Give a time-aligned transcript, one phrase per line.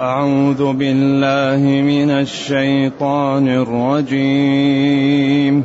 [0.00, 5.64] أعوذ بالله من الشيطان الرجيم.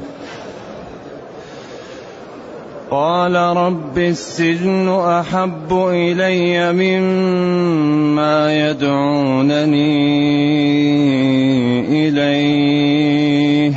[2.91, 9.95] قال رب السجن أحب إلي مما يدعونني
[12.07, 13.73] إليه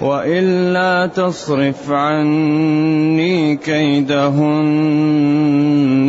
[0.00, 4.90] وإلا تصرف عني كيدهن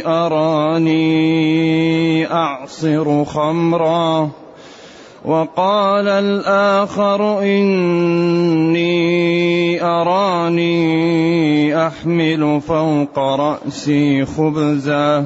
[0.08, 4.30] أراني أعصر خمرا
[5.26, 8.96] وقال الآخر إني
[9.84, 15.26] أراني أحمل فوق رأسي خبزا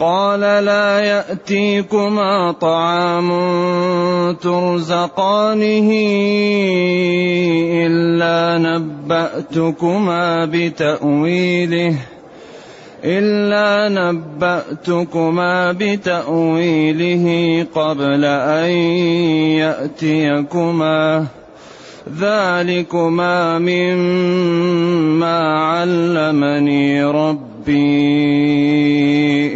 [0.00, 3.28] قال لا يأتيكما طعام
[4.42, 5.90] ترزقانه
[7.86, 11.94] إلا نبأتكما بتأويله
[13.04, 18.70] إلا نبأتكما بتأويله قبل أن
[19.58, 21.26] يأتيكما.
[22.16, 27.57] ذلكما مما علمني ربي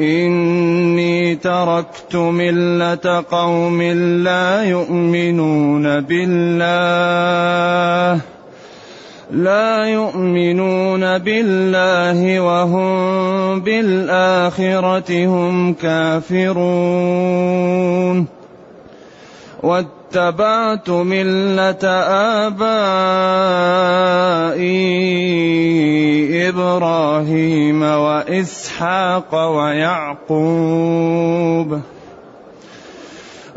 [0.01, 3.83] إني تركت ملة قوم
[4.23, 7.13] لا يؤمنون بالله
[9.33, 17.33] لا يؤمنون بالله وهم بالآخرة هم كافرون.
[20.17, 21.85] واتبعت ملة
[22.45, 22.89] آبائي
[26.49, 30.41] إبراهيم وإسحاق ويعقوب.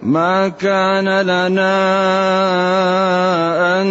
[0.01, 1.75] ما كان لنا
[3.81, 3.87] أن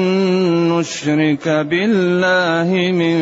[0.69, 3.19] نشرك بالله من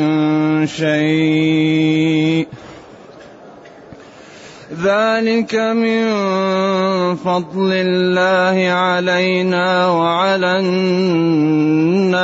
[0.67, 2.47] شيء.
[4.83, 6.05] ذلك من
[7.17, 12.23] فضل الله علينا وعلى الناس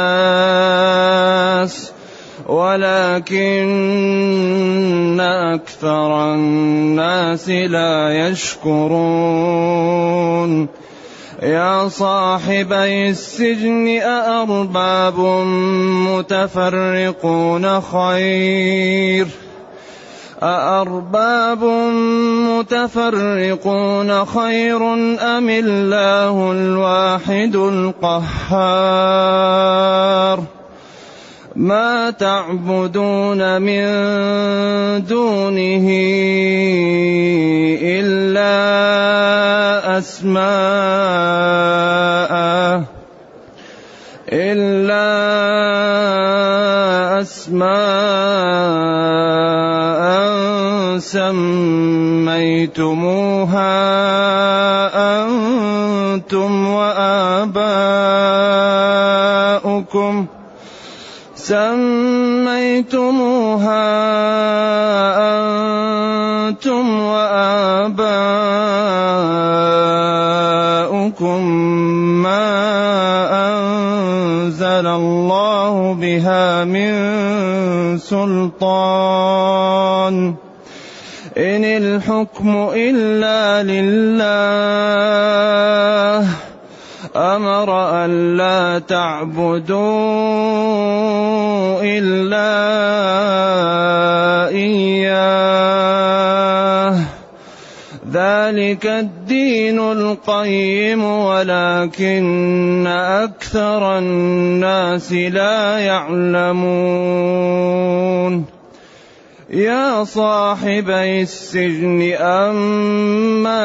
[2.46, 3.68] ولكن
[5.20, 9.58] أكثر الناس لا يشكرون.
[11.42, 15.20] يا صاحبي السجن أأرباب
[16.08, 19.47] متفرقون خير؟
[20.42, 21.64] أأرباب
[22.50, 28.98] متفرقون خير أم الله الواحد القهار؟
[31.56, 33.84] ما تعبدون من
[35.04, 35.88] دونه
[37.82, 38.54] إلا
[39.98, 40.38] أسماء
[44.32, 45.08] إلا
[47.20, 48.88] أسماء.
[51.00, 52.48] سميتموها
[55.24, 57.88] أنتم وآباؤكم
[61.48, 62.98] سميتموها
[66.48, 68.18] أنتم وآباؤكم
[72.22, 72.48] ما
[73.48, 76.92] أنزل الله بها من
[77.98, 79.68] سلطان
[81.38, 84.18] إن الحكم إلا لله.
[87.16, 89.78] أمر ألا تعبدوا
[91.82, 92.58] إلا
[94.48, 95.78] إياه.
[98.12, 106.58] ذلك الدين القيم ولكن أكثر الناس لا يعلمون.
[109.50, 113.64] يا صاحبي السجن أما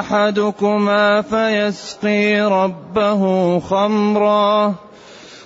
[0.00, 4.74] أحدكما فيسقي ربه خمرا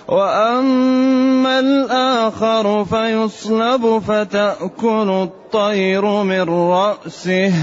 [0.07, 7.53] وأما الآخر فيصلب فتأكل الطير من رأسه.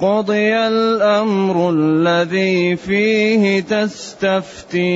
[0.00, 4.90] قضي الأمر الذي فيه تستفتيان.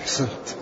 [0.00, 0.61] أحسنت.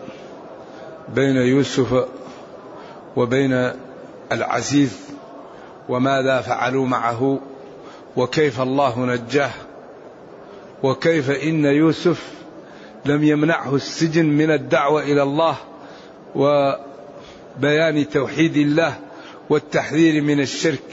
[1.09, 2.05] بين يوسف
[3.15, 3.71] وبين
[4.31, 4.97] العزيز
[5.89, 7.39] وماذا فعلوا معه
[8.17, 9.51] وكيف الله نجاه
[10.83, 12.31] وكيف إن يوسف
[13.05, 15.55] لم يمنعه السجن من الدعوة إلى الله
[16.35, 18.99] وبيان توحيد الله
[19.49, 20.83] والتحذير من الشرك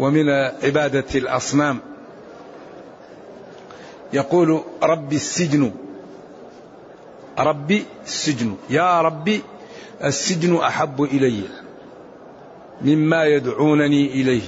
[0.00, 0.28] ومن
[0.62, 1.78] عبادة الأصنام.
[4.12, 5.72] يقول ربي السجن
[7.38, 8.56] ربي السجن.
[8.70, 9.42] يا ربي
[10.04, 11.42] السجن أحب إلي
[12.82, 14.42] مما يدعونني إليه.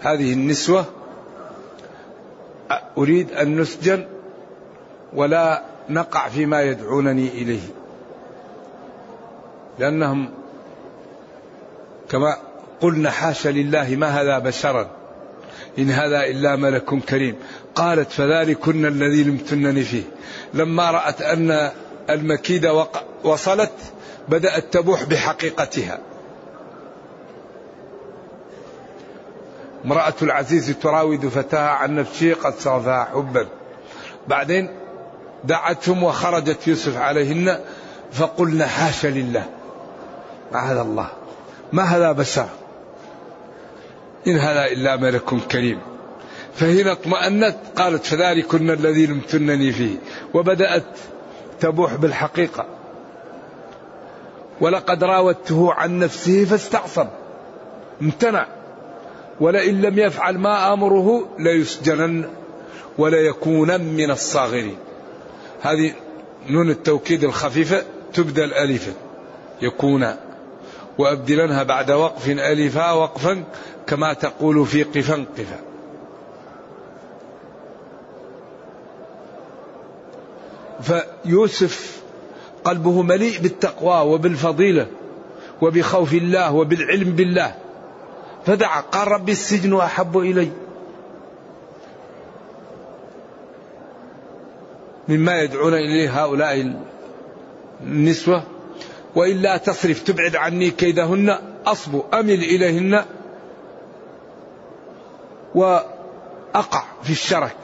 [0.00, 0.84] هذه النسوة
[2.98, 4.06] أريد أن نسجن
[5.12, 7.68] ولا نقع فيما يدعونني إليه.
[9.78, 10.30] لأنهم
[12.08, 12.36] كما
[12.80, 14.90] قلنا حاشا لله ما هذا بشرا.
[15.78, 17.36] إن هذا إلا ملك كريم.
[17.74, 20.02] قالت فذلكن الذي لمتنني فيه.
[20.54, 21.70] لما رأت أن
[22.10, 22.86] المكيدة
[23.24, 23.72] وصلت
[24.28, 25.98] بدأت تبوح بحقيقتها.
[29.84, 33.46] امرأة العزيز تراود فتاها عن نفسه قد صرفها حبا.
[34.28, 34.68] بعدين
[35.44, 37.60] دعتهم وخرجت يوسف عليهن
[38.12, 39.44] فقلنا حاشا لله.
[40.52, 41.08] معاذ الله.
[41.72, 42.48] ما هذا بشر؟
[44.26, 45.78] إن هذا إلا ملك كريم.
[46.54, 49.96] فهنا اطمأنت قالت فذلكن الذي لمتنني فيه.
[50.34, 50.84] وبدأت
[51.60, 52.66] تبوح بالحقيقة.
[54.60, 57.06] ولقد راودته عن نفسه فاستعصم.
[58.02, 58.46] امتنع.
[59.40, 62.24] ولئن لم يفعل ما أمره ليسجنن
[62.98, 64.76] وليكونن من الصاغرين.
[65.62, 65.92] هذه
[66.50, 67.82] نون التوكيد الخفيفة
[68.14, 68.92] تبدل ألفا
[69.62, 70.14] يكون.
[70.98, 73.44] وأبدلنها بعد وقف ألفا وقفا
[73.86, 75.60] كما تقول في قفا قفا
[80.80, 82.02] فيوسف
[82.64, 84.86] قلبه مليء بالتقوى وبالفضيلة
[85.62, 87.54] وبخوف الله وبالعلم بالله.
[88.46, 90.48] فدعا قال ربي السجن أحب إلي.
[95.08, 96.74] مما يدعون إليه هؤلاء
[97.80, 98.42] النسوة.
[99.14, 103.04] وإلا تصرف تبعد عني كيدهن أصب أمل إليهن.
[105.54, 107.56] وأقع في الشرك.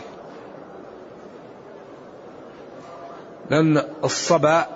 [3.50, 4.66] لأن الصبا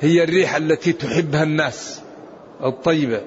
[0.00, 2.02] هي الريح التي تحبها الناس
[2.64, 3.22] الطيبة.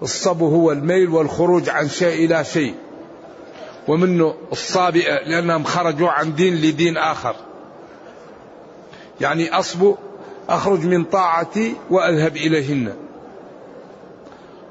[0.00, 2.74] والصبو هو الميل والخروج عن شيء إلى شيء.
[3.88, 7.36] ومنه الصابئة لأنهم خرجوا عن دين لدين آخر.
[9.20, 9.96] يعني أصبو
[10.48, 12.92] أخرج من طاعتي وأذهب إليهن.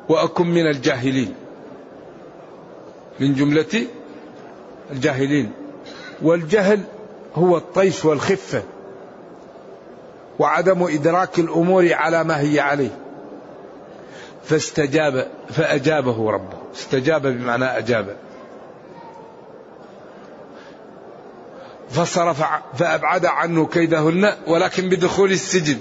[0.09, 1.35] وأكن من الجاهلين.
[3.19, 3.87] من جملة
[4.91, 5.51] الجاهلين.
[6.21, 6.81] والجهل
[7.35, 8.63] هو الطيش والخفة.
[10.39, 12.97] وعدم إدراك الأمور على ما هي عليه.
[14.43, 16.57] فاستجاب فأجابه ربه.
[16.75, 18.15] استجاب بمعنى أجاب.
[21.89, 22.43] فصرف
[22.77, 25.77] فأبعد عنه كيدهن ولكن بدخول السجن.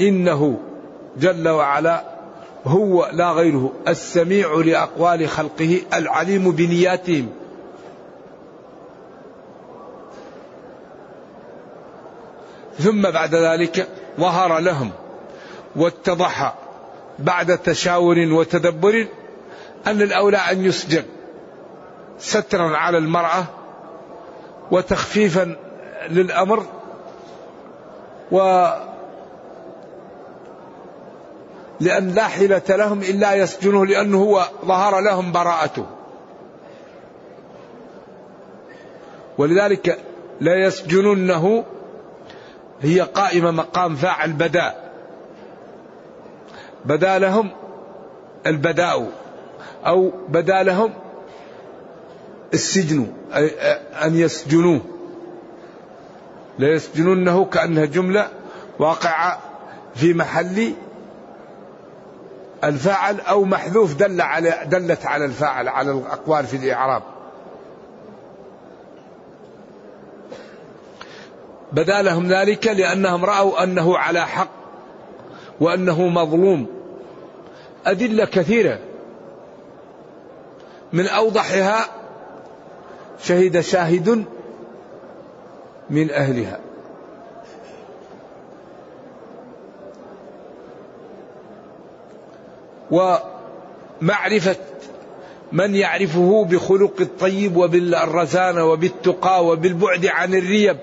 [0.00, 0.60] إنه
[1.16, 2.04] جل وعلا
[2.64, 7.28] هو لا غيره السميع لأقوال خلقه العليم بنياتهم.
[12.78, 13.88] ثم بعد ذلك
[14.20, 14.90] ظهر لهم
[15.76, 16.54] واتضح
[17.18, 19.06] بعد تشاور وتدبر
[19.86, 21.04] أن الأولى أن يسجن.
[22.18, 23.44] سترا على المرأة
[24.70, 25.56] وتخفيفا
[26.08, 26.66] للأمر
[28.32, 28.66] و
[31.80, 35.86] لأن لا حيلة لهم إلا يسجنه لأنه هو ظهر لهم براءته.
[39.38, 39.98] ولذلك
[40.40, 41.64] لا يسجننه
[42.82, 44.74] هي قائمة مقام فاعل بدا
[46.84, 47.50] بدا لهم
[48.46, 49.10] البداء
[49.86, 50.92] أو بدا لهم
[52.54, 53.06] السجن
[54.04, 54.80] أن يسجنوه.
[56.58, 58.28] لا يسجننه كأنها جملة
[58.78, 59.38] واقعة
[59.94, 60.72] في محل
[62.64, 67.02] الفاعل أو محذوف دل على دلت على الفاعل على الأقوال في الإعراب.
[71.72, 74.48] بدا لهم ذلك لأنهم رأوا أنه على حق
[75.60, 76.66] وأنه مظلوم.
[77.86, 78.78] أدلة كثيرة
[80.92, 81.95] من أوضحها
[83.22, 84.24] شهد شاهد
[85.90, 86.60] من أهلها.
[92.90, 94.56] ومعرفة
[95.52, 100.76] من يعرفه بخلق الطيب وبالرزانة وبالتقى وبالبعد عن الريب.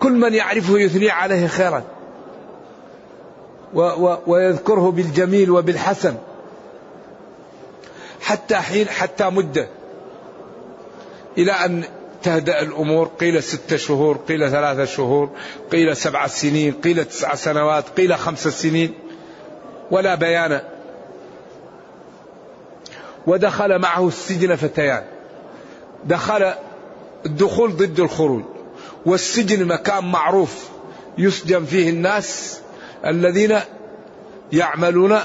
[0.00, 1.82] كل من يعرفه يثني عليه خيرا.
[4.26, 6.14] ويذكره بالجميل وبالحسن.
[8.20, 9.68] حتى حين حتى مدة.
[11.38, 11.84] إلى أن
[12.22, 15.30] تهدأ الأمور قيل ستة شهور قيل ثلاثة شهور
[15.72, 18.94] قيل سبع سنين قيل تسع سنوات قيل خمس سنين
[19.90, 20.60] ولا بيان.
[23.26, 25.04] ودخل معه السجن فتيان.
[26.04, 26.52] دخل
[27.26, 28.42] الدخول ضد الخروج.
[29.06, 30.68] والسجن مكان معروف
[31.18, 32.60] يسجن فيه الناس
[33.06, 33.58] الذين
[34.52, 35.18] يعملون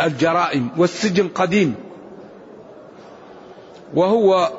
[0.00, 1.74] الجرائم والسجن قديم.
[3.94, 4.50] وهو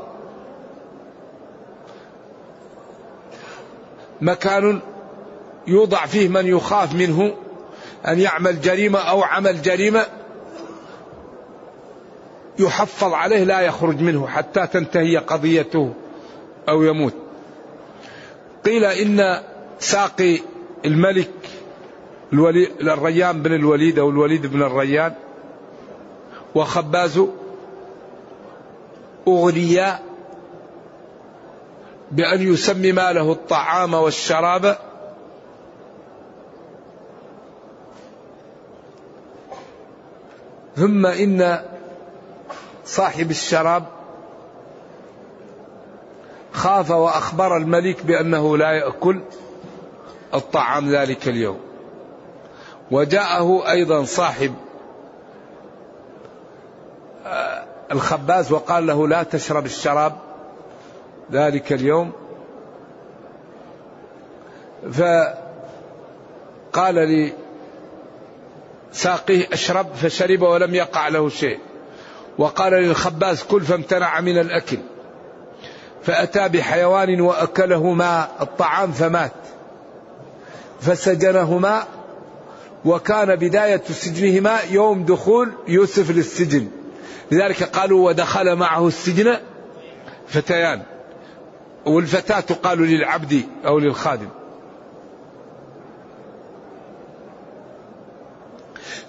[4.21, 4.79] مكان
[5.67, 7.33] يوضع فيه من يخاف منه
[8.07, 10.05] أن يعمل جريمة أو عمل جريمة
[12.59, 15.93] يحفظ عليه لا يخرج منه حتى تنتهي قضيته
[16.69, 17.13] أو يموت.
[18.65, 19.41] قيل إن
[19.79, 20.39] ساقي
[20.85, 21.31] الملك
[22.33, 25.13] الولي الريان بن الوليد أو الوليد بن الريان
[26.55, 27.21] وخباز
[29.27, 29.99] أغريا
[32.11, 34.77] بأن يسمي ماله الطعام والشراب.
[40.75, 41.61] ثم إن
[42.85, 43.83] صاحب الشراب
[46.53, 49.21] خاف وأخبر الملك بأنه لا يأكل
[50.33, 51.59] الطعام ذلك اليوم.
[52.91, 54.53] وجاءه أيضا صاحب
[57.25, 60.26] آه، الخباز وقال له لا تشرب الشراب.
[61.31, 62.11] ذلك اليوم.
[64.91, 65.35] فقال
[66.95, 67.33] لي
[68.91, 71.59] ساقيه اشرب فشرب ولم يقع له شيء.
[72.37, 74.77] وقال للخباز كل فامتنع من الأكل.
[76.03, 79.31] فأتى بحيوان وأكلهما الطعام فمات.
[80.81, 81.83] فسجنهما
[82.85, 86.67] وكان بداية سجنهما يوم دخول يوسف للسجن.
[87.31, 89.37] لذلك قالوا ودخل معه السجن
[90.27, 90.81] فتيان.
[91.87, 94.29] والفتاة تقال للعبد أو للخادم.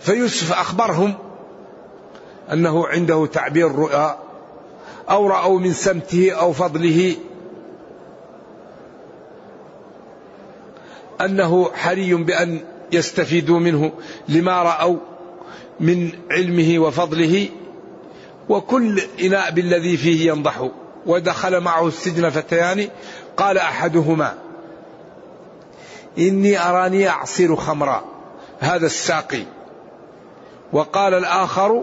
[0.01, 1.15] فيوسف أخبرهم
[2.53, 4.19] أنه عنده تعبير رؤى
[5.11, 7.17] أو رأوا من سمته أو فضله
[11.21, 12.61] أنه حري بأن
[12.93, 13.93] يستفيدوا منه
[14.29, 14.97] لما رأوا
[15.81, 17.49] من علمه وفضله
[18.49, 20.71] وكل إناء بالذي فيه ينضح.
[21.07, 22.89] ودخل معه السجن فتيان.
[23.37, 24.35] قال أحدهما
[26.19, 28.05] إني أراني أعصر خمرا
[28.61, 29.43] هذا الساقي.
[30.73, 31.83] وقال الآخر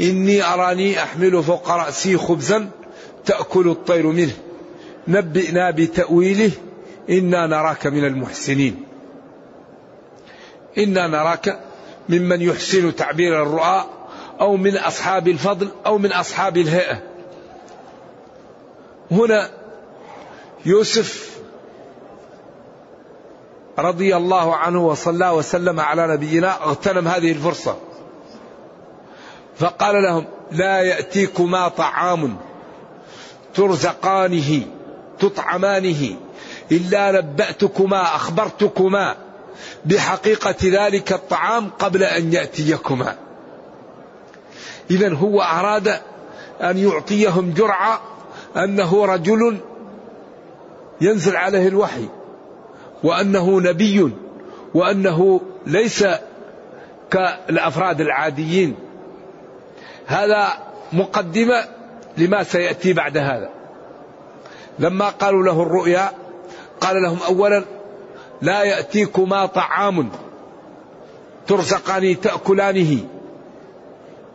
[0.00, 2.70] إني أراني أحمل فوق رأسي خبزا
[3.24, 4.34] تأكل الطير منه.
[5.08, 6.50] نبئنا بتأويله
[7.10, 8.84] إنا نراك من المحسنين.
[10.78, 11.60] إنا نراك
[12.08, 13.84] ممن يحسن تعبير الرؤى
[14.40, 17.11] أو من أصحاب الفضل أو من أصحاب الهيئة.
[19.12, 19.50] هنا
[20.66, 21.38] يوسف
[23.78, 27.76] رضي الله عنه وصلى وسلم على نبينا اغتنم هذه الفرصة.
[29.56, 32.36] فقال لهم لا يأتيكما طعام
[33.54, 34.62] ترزقانه
[35.18, 36.16] تطعمانه
[36.72, 39.16] إلا نبأتكما أخبرتكما
[39.84, 43.16] بحقيقة ذلك الطعام قبل أن يأتيكما.
[44.90, 46.00] إذا هو أراد
[46.60, 48.11] أن يعطيهم جرعة
[48.56, 49.58] أنه رجل
[51.00, 52.08] ينزل عليه الوحي
[53.02, 54.10] وأنه نبي
[54.74, 56.06] وأنه ليس
[57.10, 58.74] كالأفراد العاديين.
[60.06, 60.48] هذا
[60.92, 61.64] مقدمة
[62.18, 63.48] لما سيأتي بعد هذا.
[64.78, 66.10] لما قالوا له الرؤيا
[66.80, 67.64] قال لهم أولا
[68.42, 70.10] لا يأتيكما طعام
[71.46, 72.98] ترزقان تأكلانه.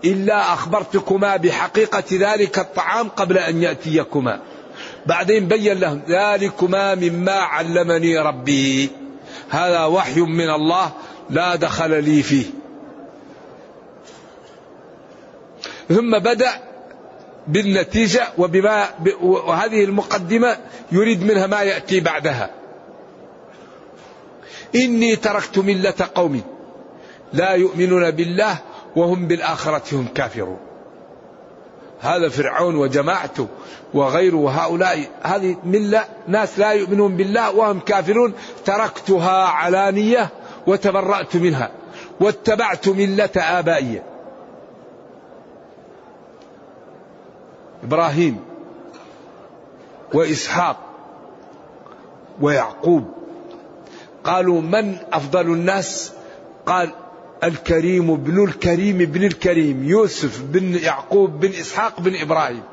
[0.05, 4.39] إلا أخبرتكما بحقيقة ذلك الطعام قبل أن يأتيكما.
[5.05, 8.89] بعدين بين لهم ذلكما مما علمني ربي.
[9.49, 10.91] هذا وحي من الله
[11.29, 12.45] لا دخل لي فيه.
[15.89, 16.51] ثم بدأ
[17.47, 18.89] بالنتيجة وبما
[19.21, 20.57] وهذه المقدمة
[20.91, 22.49] يريد منها ما يأتي بعدها.
[24.75, 26.41] إني تركت ملة قوم
[27.33, 28.57] لا يؤمنون بالله
[28.97, 30.57] وهم بالآخرة هم كافرون.
[32.01, 33.47] هذا فرعون وجماعته
[33.93, 38.33] وغيره هؤلاء هذه ملة ناس لا يؤمنون بالله وهم كافرون.
[38.65, 40.29] تركتها علانية
[40.67, 41.71] وتبرأت منها
[42.19, 44.01] واتبعت ملة آبائي.
[47.83, 48.39] إبراهيم
[50.13, 50.77] وإسحاق
[52.41, 53.05] ويعقوب
[54.23, 56.13] قالوا من أفضل الناس؟
[56.65, 56.91] قال
[57.43, 62.63] الكريم ابن الكريم ابن الكريم يوسف بن يعقوب بن إسحاق بن إبراهيم.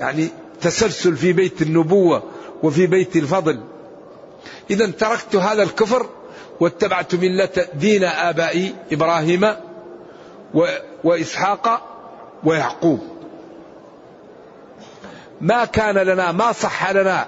[0.00, 0.28] يعني
[0.60, 2.22] تسلسل في بيت النبوة
[2.62, 3.60] وفي بيت الفضل.
[4.70, 6.06] إذا تركت هذا الكفر
[6.60, 9.54] واتبعت ملة دين آبائي إبراهيم
[11.04, 11.86] وإسحاق
[12.44, 13.00] ويعقوب.
[15.40, 17.26] ما كان لنا ما صح لنا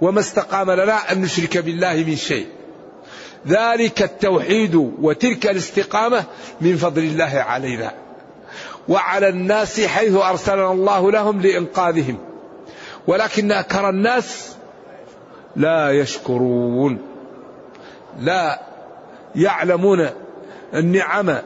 [0.00, 2.55] وما استقام لنا أن نشرك بالله من شيء.
[3.48, 6.24] ذلك التوحيد وتلك الاستقامة
[6.60, 7.94] من فضل الله علينا
[8.88, 12.18] وعلى الناس حيث أرسلنا الله لهم لإنقاذهم.
[13.06, 14.56] ولكن أكثر الناس
[15.56, 16.98] لا يشكرون
[18.20, 18.60] لا
[19.34, 20.08] يعلمون
[20.74, 21.36] النعم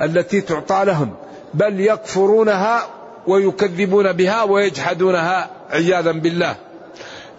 [0.00, 1.14] التي تعطى لهم
[1.54, 2.86] بل يكفرونها
[3.26, 6.56] ويكذبون بها ويجحدونها عياذا بالله.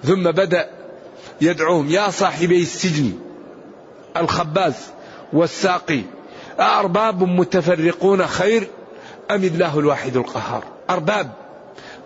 [0.04, 0.70] ثم بدأ
[1.42, 3.25] يدعوهم يا صاحبي السجن
[4.18, 4.76] الخباز
[5.34, 6.02] والساقي.
[6.60, 8.68] أأرباب متفرقون خير
[9.32, 11.32] أم الله الواحد القهار؟ أرباب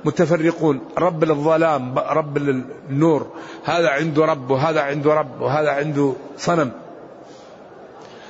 [0.05, 0.81] متفرقون.
[0.97, 3.27] رب للظلام رب للنور
[3.65, 6.71] هذا عنده رب وهذا عنده رب وهذا عنده صنم.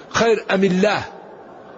[0.10, 1.04] خير أم الله؟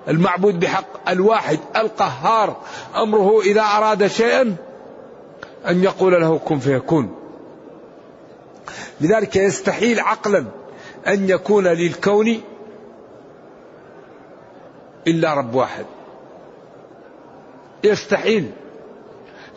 [0.08, 2.58] المعبود بحق الواحد القهار.
[2.96, 4.56] أمره إذا أراد شيئا
[5.68, 7.16] أن يقول له كن فيكون.
[9.02, 10.46] لذلك يستحيل عقلا
[11.08, 12.42] أن يكون للكون
[15.08, 15.86] إلا رب واحد.
[17.84, 18.52] يستحيل.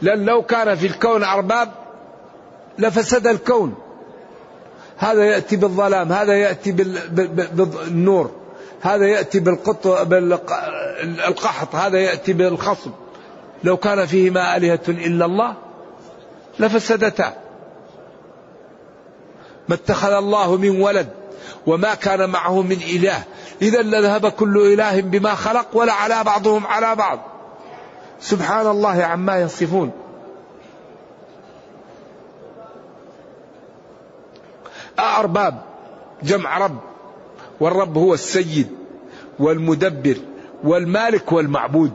[0.03, 1.73] لأن لو كان في الكون أرباب
[2.79, 3.75] لفسد الكون.
[4.97, 8.31] هذا يأتي بالظلام هذا يأتي بالنور.
[8.81, 12.91] هذا يأتي بالقط بالقحط هذا يأتي بالخصب
[13.65, 15.55] لو كان فيهما آلهة إلا الله
[16.59, 17.35] لفسدتا.
[19.69, 21.24] ما اتخذ الله من ولد.
[21.67, 23.25] وما كان معه من إله.
[23.63, 27.21] إذا لذهب كل إله بما خلق ولا على بعضهم على بعض.
[28.21, 29.91] سبحان الله عما يصفون.
[34.99, 35.63] أأرباب.
[36.23, 36.79] جمع رب.
[37.61, 38.69] والرب هو السيد
[39.39, 40.17] والمدبر
[40.65, 41.93] والمالك والمعبود.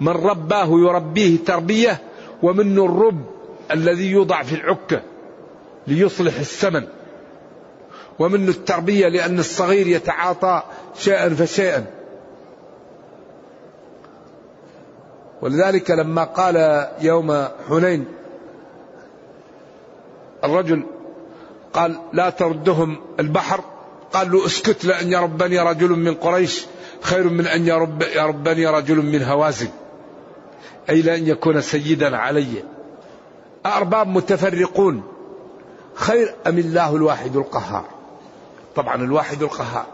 [0.00, 2.00] من رباه يربيه تربية
[2.42, 3.24] ومنه الرب
[3.70, 5.02] الذي يوضع في العكة
[5.86, 6.86] ليصلح السمن.
[8.18, 10.62] ومنه التربية لأن الصغير يتعاطى
[10.98, 11.86] شيئا فشيئا.
[15.42, 18.04] ولذلك لما قال يوم حنين
[20.44, 20.82] الرجل
[21.72, 23.60] قال لا تردهم البحر.
[24.12, 26.66] قال له اسكت لأن يربني رجل من قريش
[27.00, 29.68] خير من أن يرب يربني رجل من هوازن.
[30.90, 32.64] أي لأن يكون سيدا علي.
[33.66, 35.02] أرباب متفرقون
[35.94, 37.95] خير أم الله الواحد القهار؟
[38.76, 39.86] طبعا الواحد القهار.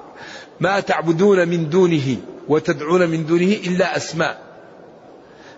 [0.60, 2.16] ما تعبدون من دونه
[2.48, 4.38] وتدعون من دونه إلا أسماء.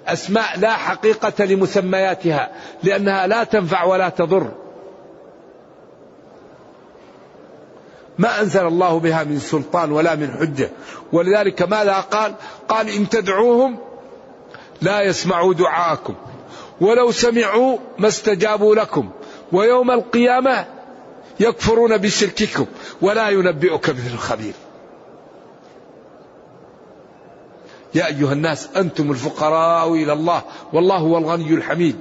[0.06, 4.50] أسماء لا حقيقة لمسمياتها لأنها لا تنفع ولا تضر.
[8.18, 10.70] ما أنزل الله بها من سلطان ولا من حجة.
[11.12, 12.34] ولذلك ماذا قال؟
[12.68, 13.78] قال إن تدعوهم
[14.82, 16.14] لا يسمعوا دعاءكم.
[16.80, 19.10] ولو سمعوا ما استجابوا لكم.
[19.52, 20.66] ويوم القيامة
[21.40, 22.66] يكفرون بشرككم
[23.02, 24.52] ولا ينبئك مثل الخبير.
[27.94, 30.42] يا أيها الناس أنتم الفقراء إلى الله
[30.72, 31.96] والله هو الغني الحميد.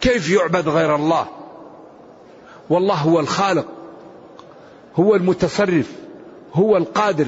[0.00, 1.26] كيف يعبد غير الله؟
[2.70, 3.66] والله هو الخالق
[4.96, 5.92] هو المتصرف
[6.54, 7.26] هو القادر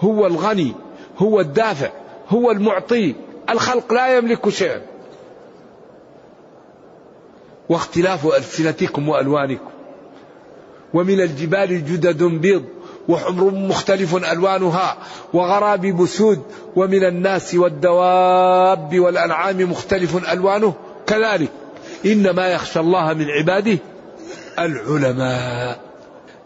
[0.00, 0.74] هو الغني
[1.18, 1.90] هو الدافع
[2.28, 3.14] هو المعطي.
[3.50, 4.82] الخلق لا يملك شيئا.
[7.68, 9.70] واختلاف ألسنتكم وألوانكم.
[10.94, 12.64] ومن الجبال جدد بيض
[13.08, 14.96] وحمر مختلف ألوانها
[15.32, 16.42] وغراب بسود
[16.76, 20.74] ومن الناس والدواب والأنعام مختلف ألوانه.
[21.06, 21.48] كذلك
[22.06, 23.78] إنما يخشى الله من عباده
[24.58, 25.80] العلماء.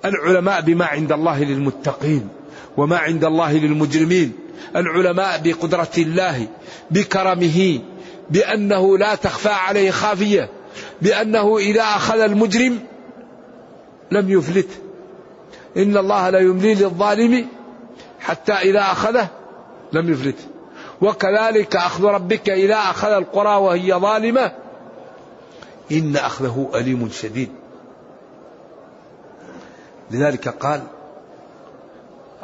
[0.05, 2.29] العلماء بما عند الله للمتقين
[2.77, 4.33] وما عند الله للمجرمين.
[4.77, 6.47] العلماء بقدرة الله
[6.91, 7.81] بكرمه
[8.31, 10.49] بأنه لا تخفى عليه خافية.
[11.03, 12.79] بأنه إذا أخذ المجرم
[14.11, 14.77] لم يفلته
[15.77, 17.47] إن الله لا يملي للظالم
[18.21, 19.29] حتى إذا أخذه
[19.93, 20.45] لم يفلته
[21.03, 24.53] وكذلك أخذ ربك إذا أخذ القرى وهي ظالمة.
[25.93, 27.53] إن أخذه أليم شديد.
[30.11, 30.83] لذلك قال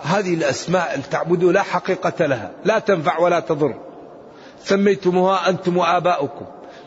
[0.02, 3.74] هذه الأسماء اللي تعبدوا لا حقيقة لها لا تنفع ولا تضر.
[4.64, 6.44] سميتموها أنتم وآباؤكم.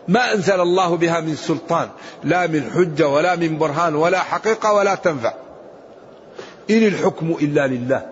[0.08, 1.90] ما أنزل الله بها من سلطان
[2.24, 5.34] لا من حجة ولا من برهان ولا حقيقة ولا تنفع.
[6.70, 8.10] إن الحكم إلا لله.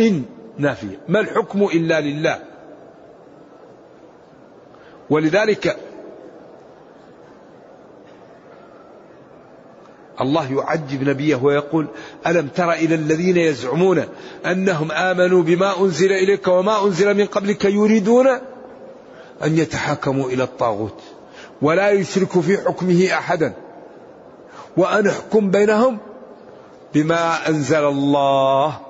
[0.00, 0.24] إن
[0.58, 0.98] نافية.
[1.08, 2.38] ما الحكم إلا لله؟
[5.10, 5.76] ولذلك
[10.20, 11.86] الله يعجب نبيه ويقول
[12.26, 14.04] ألم تر إلى الذين يزعمون
[14.46, 18.26] أنهم آمنوا بما أنزل إليك وما أنزل من قبلك يريدون
[19.44, 21.00] أن يتحاكموا إلى الطاغوت
[21.62, 23.54] ولا يشرك في حكمه أحدا.
[24.76, 25.98] وأن أحكم بينهم
[26.94, 28.80] بما أنزل الله.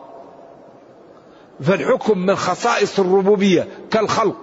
[1.63, 4.37] فالحكم من خصائص الربوبية كالخلق.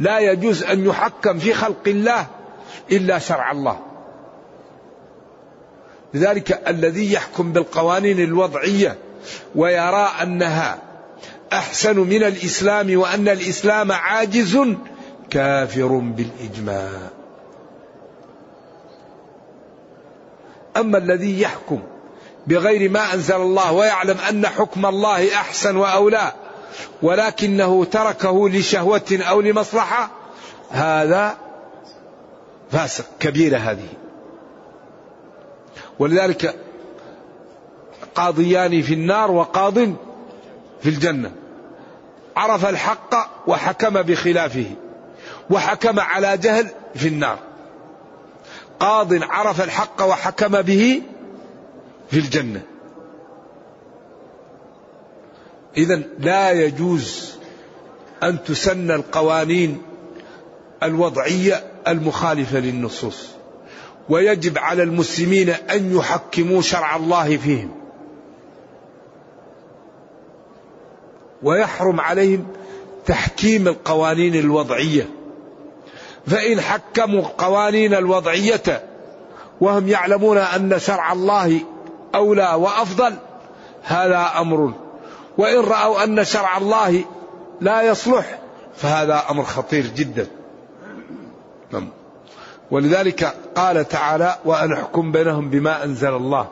[0.00, 2.26] لا يجوز أن يحكم في خلق الله
[2.92, 3.78] إلا شرع الله.
[6.14, 8.98] لذلك الذي يحكم بالقوانين الوضعية
[9.54, 10.78] ويرى أنها
[11.52, 14.58] أحسن من الإسلام وأن الإسلام عاجز
[15.30, 16.90] كافر بالإجماع.
[20.76, 21.82] أما الذي يحكم
[22.46, 26.32] بغير ما أنزل الله ويعلم أن حكم الله أحسن وأولى
[27.02, 30.10] ولكنه تركه لشهوة أو لمصلحة
[30.70, 31.36] هذا
[32.70, 33.88] فاسق كبيرة هذه.
[35.98, 36.54] ولذلك
[38.14, 39.78] قاضيان في النار وقاض
[40.82, 41.39] في الجنة.
[42.36, 43.14] عرف الحق
[43.46, 44.66] وحكم بخلافه
[45.50, 47.38] وحكم على جهل في النار.
[48.80, 51.02] قاض عرف الحق وحكم به
[52.10, 52.62] في الجنة.
[55.76, 57.34] إذا لا يجوز
[58.22, 59.82] أن تسن القوانين
[60.82, 63.28] الوضعية المخالفة للنصوص
[64.08, 67.79] ويجب على المسلمين أن يحكموا شرع الله فيهم.
[71.42, 72.46] ويحرم عليهم
[73.06, 75.08] تحكيم القوانين الوضعية.
[76.26, 78.84] فإن حكموا القوانين الوضعية
[79.60, 81.60] وهم يعلمون أن شرع الله
[82.14, 83.14] أولى وأفضل
[83.82, 84.72] هذا أمر.
[85.38, 87.04] وإن رأوا أن شرع الله
[87.60, 88.38] لا يصلح
[88.76, 90.26] فهذا أمر خطير جدا.
[91.72, 91.88] نعم.
[92.70, 96.48] ولذلك قال تعالى وأن أحكم بينهم بما أنزل الله.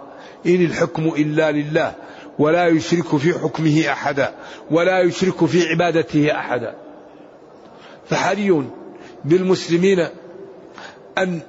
[0.46, 1.94] إن الحكم إلا لله
[2.38, 4.34] ولا يشرك في حكمه أحدا
[4.70, 6.74] ولا يشرك في عبادته أحدا.
[8.10, 8.64] فحري
[9.24, 10.08] بالمسلمين
[11.18, 11.40] أن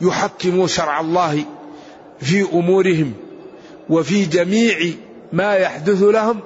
[0.00, 1.44] يحكموا شرع الله
[2.20, 3.12] في أمورهم
[3.90, 4.78] وفي جميع
[5.32, 6.40] ما يحدث لهم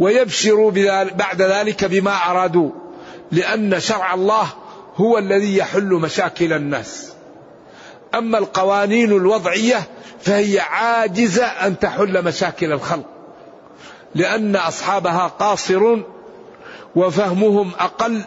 [0.00, 0.70] ويبشروا
[1.14, 2.70] بعد ذلك بما أرادوا
[3.32, 4.46] لأن شرع الله
[4.96, 7.12] هو الذي يحل مشاكل الناس.
[8.14, 9.82] أما القوانين الوضعية
[10.20, 13.06] فهي عاجزة أن تحل مشاكل الخلق
[14.14, 16.02] لأن أصحابها قاصرون
[16.96, 18.22] وفهمهم أقل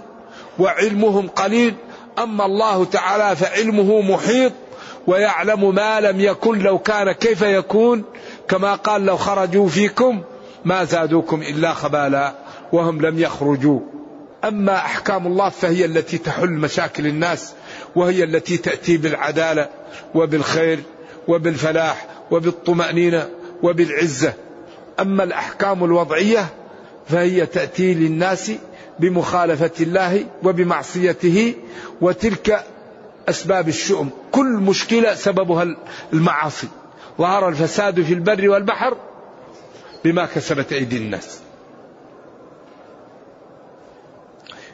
[0.59, 1.75] وعلمهم قليل
[2.19, 4.51] أما الله تعالى فعلمه محيط
[5.07, 8.03] ويعلم ما لم يكن لو كان كيف يكون
[8.47, 10.21] كما قال لو خرجوا فيكم
[10.65, 12.33] ما زادوكم إلا خبالا
[12.71, 13.79] وهم لم يخرجوا.
[14.43, 17.53] أما أحكام الله فهي التي تحل مشاكل الناس
[17.95, 19.69] وهي التي تأتي بالعدالة
[20.15, 20.79] وبالخير
[21.27, 23.29] وبالفلاح وبالطمأنينة
[23.63, 24.33] وبالعزة.
[24.99, 26.47] أما الأحكام الوضعية
[27.07, 28.51] فهي تأتي للناس
[28.99, 31.53] بمخالفة الله وبمعصيته
[32.01, 32.63] وتلك
[33.29, 34.09] أسباب الشؤم.
[34.31, 35.75] كل مشكلة سببها
[36.13, 36.67] المعاصي.
[37.17, 38.97] ظهر الفساد في البر والبحر
[40.03, 41.42] بما كسبت أيدي الناس.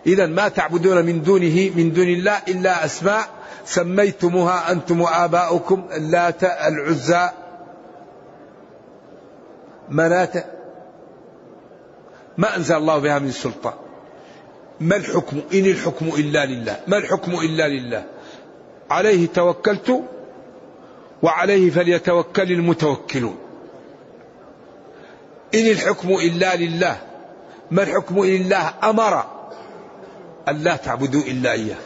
[0.06, 3.28] إذا ما تعبدون من دونه من دون الله إلا أسماء
[3.66, 7.30] سميتموها أنتم وآباؤكم اللات العزى
[9.90, 10.46] مناة
[12.38, 13.74] ما أنزل الله بها من سلطان.
[14.80, 16.80] ما الحكم؟ إن الحكم إلا لله.
[16.88, 18.06] ما الحكم إلا لله؟
[18.90, 20.04] عليه توكلت
[21.24, 23.38] وعليه فليتوكل المتوكلون.
[25.56, 26.98] إن الحكم إلا لله.
[27.72, 29.39] ما الحكم إلا لله؟ أمر.
[30.50, 31.78] أن لا تعبدوا إلا إياه.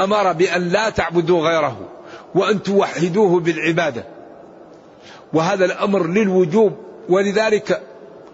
[0.00, 1.76] أمر بأن لا تعبدوا غيره
[2.34, 4.04] وأن توحدوه بالعبادة.
[5.32, 6.72] وهذا الأمر للوجوب
[7.08, 7.82] ولذلك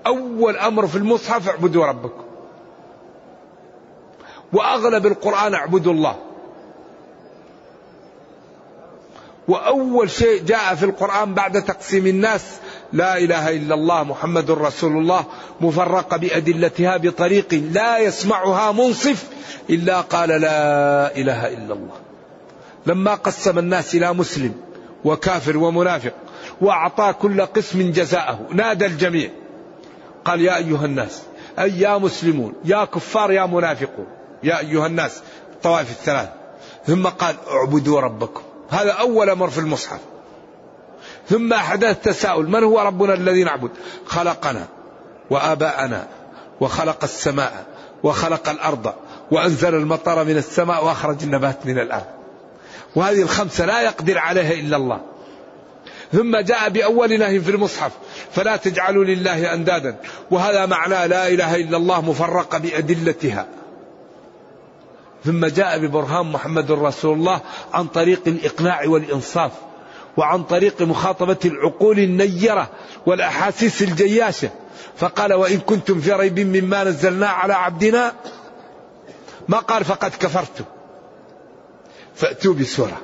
[0.07, 2.23] أول أمر في المصحف اعبدوا ربكم.
[4.53, 6.17] وأغلب القرآن اعبدوا الله.
[9.49, 12.61] وأول شيء جاء في القرآن بعد تقسيم الناس
[12.93, 15.25] لا إله إلا الله محمد رسول الله
[15.61, 19.25] مفرقة بأدلتها بطريق لا يسمعها منصف
[19.71, 21.97] إلا قال لا إله إلا الله.
[22.87, 24.55] لما قسم الناس إلى مسلم
[25.05, 26.13] وكافر ومنافق
[26.61, 29.31] وأعطى كل قسم جزاءه نادى الجميع.
[30.25, 31.23] قال يا أيها الناس
[31.59, 34.07] أي يا مسلمون يا كفار يا منافقون
[34.43, 36.29] يا أيها الناس الطوائف الثلاث.
[36.87, 38.43] ثم قال اعبدوا ربكم.
[38.71, 40.01] هذا أول أمر في المصحف.
[41.29, 43.71] ثم حدث تساؤل من هو ربنا الذي نعبد؟
[44.07, 44.67] خلقنا
[45.31, 46.07] وآباءنا
[46.61, 47.65] وخلق السماء
[48.03, 48.95] وخلق الأرض
[49.31, 52.07] وأنزل المطر من السماء وأخرج النبات من الأرض.
[52.97, 55.01] وهذه الخمسة لا يقدر عليها إلا الله.
[56.13, 57.93] ثم جاء بأول نهي في المصحف
[58.33, 59.97] فلا تجعلوا لله أندادا.
[60.31, 63.47] وهذا معناه لا إله إلا الله مفرقة بأدلتها.
[65.25, 67.41] ثم جاء ببرهان محمد رسول الله
[67.73, 69.53] عن طريق الإقناع والإنصاف.
[70.17, 72.71] وعن طريق مخاطبة العقول النيرة
[73.07, 74.51] والأحاسيس الجياشة.
[74.97, 78.13] فقال وإن كنتم في ريب مما نزلنا على عبدنا
[79.49, 80.65] ما قال فقد كفرتم
[82.15, 83.01] فأتوا بسورة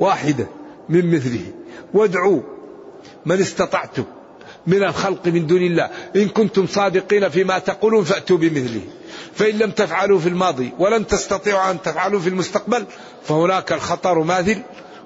[0.00, 0.46] واحدة
[0.88, 1.52] من مثله.
[1.94, 2.40] وادعوا
[3.26, 4.04] من استطعتم
[4.66, 5.90] من الخلق من دون الله.
[6.16, 8.82] إن كنتم صادقين فيما تقولون فأتوا بمثله.
[9.34, 12.86] فإن لم تفعلوا في الماضي ولن تستطيعوا أن تفعلوا في المستقبل
[13.24, 14.62] فهناك الخطر ماثل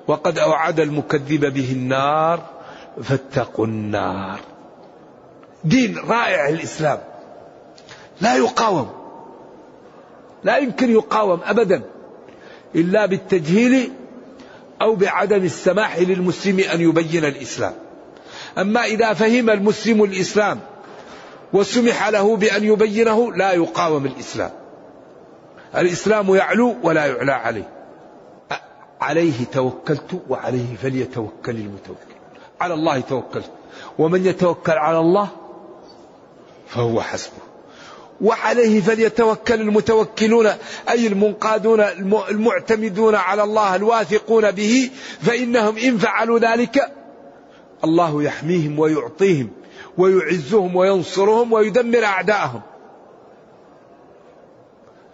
[0.09, 2.43] وقد أوعد المكذب به النار
[3.03, 4.41] فاتقوا النار.
[5.65, 6.99] دين رائع الإسلام.
[8.21, 8.91] لا يقاوم.
[10.45, 11.83] لا يمكن يقاوم أبدا.
[12.75, 13.93] إلا بالتجهيل
[14.83, 17.75] أو بعدم السماح للمسلم أن يبين الإسلام.
[18.59, 20.61] أما إذا فهم المسلم الإسلام
[21.53, 24.51] وسمح له بأن يبينه لا يقاوم الإسلام.
[25.77, 27.82] الإسلام يعلو ولا يعلى عليه.
[29.03, 32.15] عليه توكلت وعليه فليتوكل المتوكل.
[32.61, 33.51] على الله توكلت.
[33.99, 35.29] ومن يتوكل على الله
[36.69, 37.43] فهو حسبه.
[38.21, 40.47] وعليه فليتوكل المتوكلون
[40.89, 41.81] أي المنقادون
[42.31, 46.93] المعتمدون على الله الواثقون به فإنهم إن فعلوا ذلك
[47.85, 49.51] الله يحميهم ويعطيهم
[49.99, 52.61] ويعزهم وينصرهم ويدمر أعداءهم.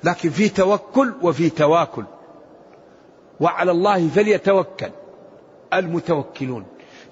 [0.05, 2.05] لكن في توكل وفي تواكل.
[3.40, 4.90] وعلى الله فليتوكل
[5.74, 6.64] المتوكلون.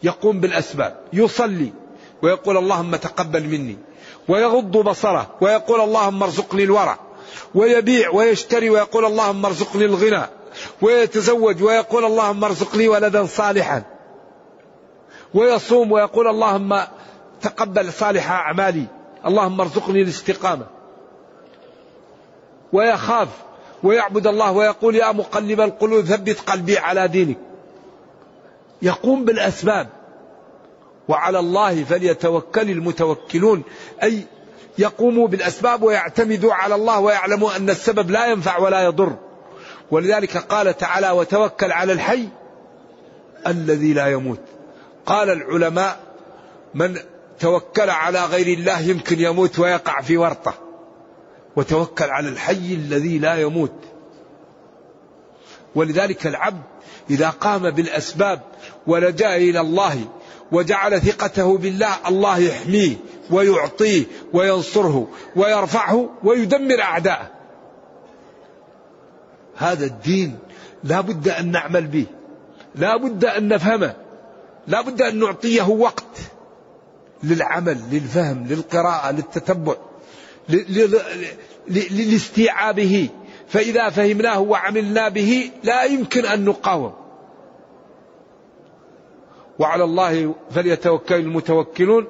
[0.03, 1.73] يقوم بالأسباب يصلي
[2.23, 3.79] ويقول اللهم تقبل مني
[4.29, 6.99] ويغض بصره ويقول اللهم ارزقني الورع
[7.55, 10.23] ويبيع ويشتري ويقول اللهم ارزقني الغنى
[10.83, 13.83] ويتزوج ويقول اللهم ارزقني ولدا صالحا
[15.35, 16.83] ويصوم ويقول اللهم
[17.43, 18.87] تقبل صالح أعمالي
[19.27, 20.67] اللهم ارزقني الاستقامة
[22.73, 23.29] ويخاف
[23.83, 27.39] ويعبد الله ويقول يا مقلب القلوب ثبت قلبي على دينك.
[28.83, 29.89] يقوم بالأسباب.
[31.09, 33.63] وعلى الله فليتوكل المتوكلون.
[34.03, 34.23] أي
[34.79, 39.17] يقوموا بالأسباب ويعتمدوا على الله ويعلموا أن السبب لا ينفع ولا يضر.
[39.91, 42.29] ولذلك قال تعالى وتوكل على الحي
[43.47, 44.41] الذي لا يموت
[45.07, 46.01] قال العلماء
[46.75, 46.97] من
[47.41, 50.55] توكل على غير الله يمكن يموت ويقع في ورطة
[51.57, 53.75] وتوكل على الحي الذي لا يموت.
[55.75, 56.63] ولذلك العبد
[57.11, 58.41] إذا قام بالأسباب
[58.87, 60.09] ولجأ إلى الله
[60.53, 62.97] وجعل ثقته بالله الله يحميه
[63.31, 67.31] ويعطيه وينصره ويرفعه ويدمر أعداءه.
[69.57, 70.39] هذا الدين
[70.85, 72.07] لا بد أن نعمل به
[72.75, 73.95] لا بد أن نفهمه
[74.67, 76.19] لا بد أن نعطيه وقت
[77.23, 79.75] للعمل للفهم للقراءة للتتبع
[81.69, 83.09] لاستيعابه.
[83.49, 86.93] فإذا فهمناه وعملنا به لا يمكن أن نقاوم.
[89.59, 92.07] وعلى الله فليتوكل المتوكلون.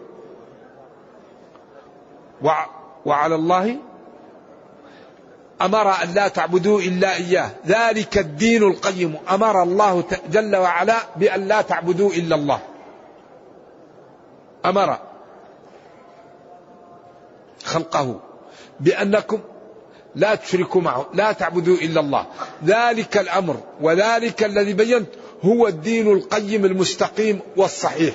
[3.06, 3.76] وعلى الله
[5.62, 7.50] أمر أن لا تعبدوا إلا إياه.
[7.66, 9.14] ذلك الدين القيم.
[9.30, 12.60] أمر الله جل وعلا بأن لا تعبدوا إلا الله.
[14.64, 14.98] أمر
[17.64, 18.20] خلقه.
[18.80, 19.40] بأنكم
[20.14, 22.26] لا تشركوا معه لا تعبدوا إلا الله.
[22.64, 25.08] ذلك الأمر وذلك الذي بينت
[25.42, 28.14] هو الدين القيم المستقيم والصحيح.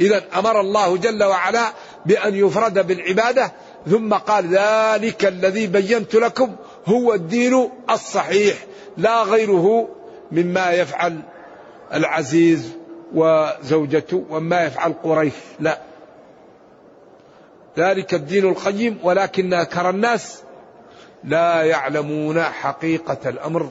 [0.00, 1.72] إذا أمر الله جل وعلا
[2.06, 3.52] بأن يفرد بالعبادة
[3.86, 8.56] ثم قال ذلك الذي بينت لكم هو الدين الصحيح.
[8.96, 9.88] لا غيره
[10.32, 11.20] مما يفعل
[11.94, 12.72] العزيز
[13.14, 15.91] وزوجته وما يفعل قريش لا.
[17.78, 20.42] ذلك الدين القيم ولكن أكثر الناس
[21.24, 23.70] لا يعلمون حقيقة الأمر.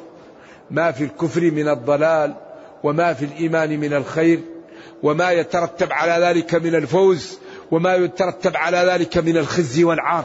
[0.71, 2.35] ما في الكفر من الضلال
[2.83, 4.39] وما في الإيمان من الخير
[5.03, 7.39] وما يترتب على ذلك من الفوز
[7.71, 10.23] وما يترتب على ذلك من الخزي والعار.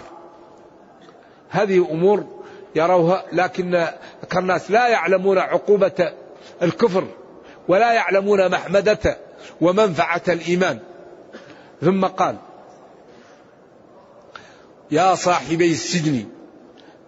[1.51, 2.25] هذه أمور
[2.75, 3.87] يروها لكن
[4.37, 6.12] الناس لا يعلمون عقوبة
[6.62, 7.05] الكفر
[7.69, 9.19] ولا يعلمون محمدة
[9.61, 10.79] ومنفعة الإيمان.
[11.81, 12.37] ثم قال
[14.90, 16.25] يا صاحبي السجن.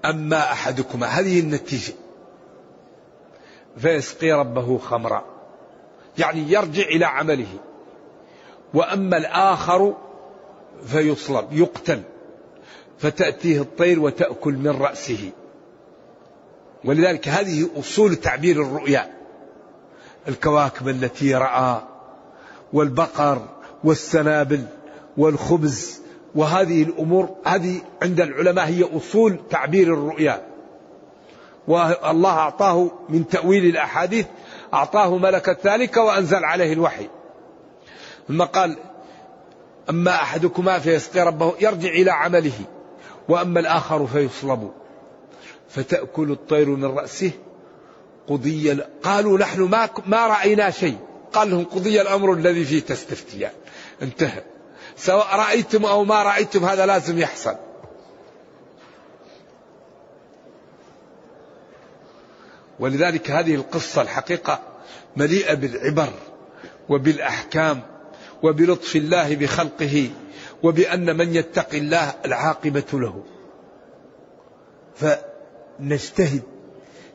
[0.05, 1.93] أما أحدكما هذه النتيجة.
[3.77, 5.25] فيسقي ربه خمرا.
[6.19, 7.59] يعني يرجع إلى عمله.
[8.75, 9.97] وأما الآخر
[10.87, 12.03] فيصلب يقتل.
[12.99, 15.31] فتأتيه الطير وتأكل من رأسه.
[16.85, 19.15] ولذلك هذه أصول تعبير الرؤيا.
[20.29, 21.83] الكواكب التي رأى
[22.73, 23.49] والبقر
[23.85, 24.65] والسنابل
[25.17, 26.01] والخبز
[26.35, 30.47] وهذه الأمور هذه عند العلماء هي أصول تعبير الرؤيا.
[31.69, 34.27] والله أعطاه من تأويل الأحاديث
[34.75, 37.09] أعطاه ملك ذلك وأنزل عليه الوحي.
[38.29, 38.77] ثم قال
[39.91, 42.61] أما أحدكما فيسقي ربه يرجع إلى عمله
[43.29, 44.73] وأما الآخر فيصلب.
[45.69, 47.31] فتأكل الطير من رأسه
[48.29, 50.97] قضي قالوا نحن ما ما رأينا شيء.
[51.33, 53.53] قال لهم قضي الأمر الذي فيه تستفتيان.
[54.03, 54.43] انتهى.
[54.99, 57.57] سواء رأيتم أو ما رأيتم هذا لازم يحصل.
[62.81, 64.61] ولذلك هذه القصة الحقيقة
[65.17, 66.13] مليئة بالعبر
[66.89, 67.83] وبالأحكام
[68.43, 70.11] وبلطف الله بخلقه
[70.63, 73.25] وبأن من يتقي الله العاقبة له.
[74.97, 76.43] فنجتهد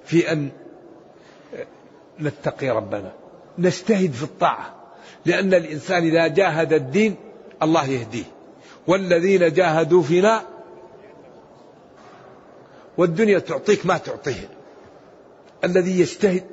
[0.05, 0.49] في أن
[2.19, 3.13] نتقي ربنا.
[3.57, 4.75] نجتهد في الطاعة
[5.25, 7.15] لأن الإنسان إذا جاهد الدين
[7.63, 8.23] الله يهديه.
[8.87, 10.41] والذين جاهدوا فينا
[12.97, 14.49] والدنيا تعطيك ما تعطيه.
[15.63, 16.43] الذي يجتهد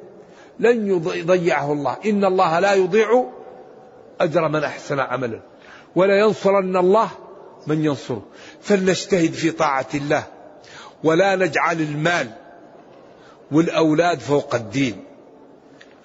[0.58, 1.96] لن يضيعه الله.
[2.06, 3.24] إن الله لا يضيع
[4.20, 5.40] أجر من أحسن عملا.
[5.96, 7.10] ولا ينصرن الله
[7.66, 8.22] من ينصره.
[8.60, 10.24] فلنجتهد في طاعة الله.
[11.04, 12.30] ولا نجعل المال
[13.52, 15.04] والأولاد فوق الدين.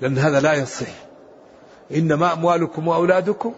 [0.01, 0.87] لأن هذا لا يصح.
[1.91, 3.53] إنما أموالكم وأولادكم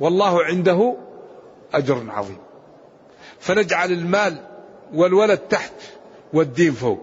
[0.00, 0.96] والله عنده
[1.74, 2.38] أجر عظيم.
[3.40, 4.46] فنجعل المال
[4.94, 5.72] والولد تحت
[6.32, 7.00] والدين فوق.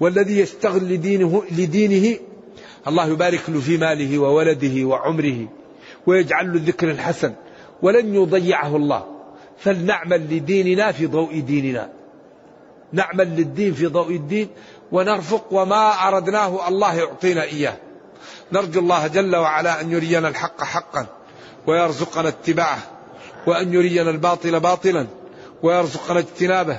[0.00, 2.18] والذي يستغل لدينه, لدينه
[2.88, 5.48] الله يبارك له في ماله وولده وعمره
[6.06, 7.32] ويجعل له الذكر الحسن.
[7.82, 9.06] ولن يضيعه الله.
[9.58, 11.90] فلنعمل لديننا في ضوء ديننا.
[12.92, 14.48] نعمل للدين في ضوء الدين
[14.92, 17.76] ونرفق وما أردناه الله يعطينا إياه.
[18.52, 21.21] نرجو الله جل وعلا أن يرينا الحق حقا.
[21.66, 22.78] ويرزقنا اتباعه
[23.46, 25.06] وأن يرينا الباطل باطلا
[25.62, 26.78] ويرزقنا اجتنابه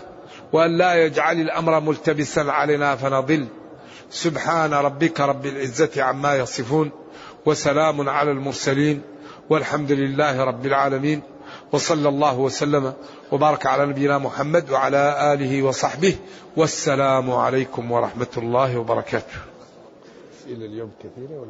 [0.54, 3.48] وأن لا يجعل الأمر ملتبسا علينا فنضل.
[4.12, 6.92] سبحان ربك رب العزة عما يصفون
[7.46, 9.02] وسلام على المرسلين
[9.50, 11.22] والحمد لله رب العالمين
[11.72, 12.94] وصلى الله وسلم
[13.32, 16.16] وبارك على نبينا محمد وعلى آله وصحبه
[16.58, 19.38] والسلام عليكم ورحمة الله وبركاته.
[20.48, 21.46] إلى اليوم كثيرة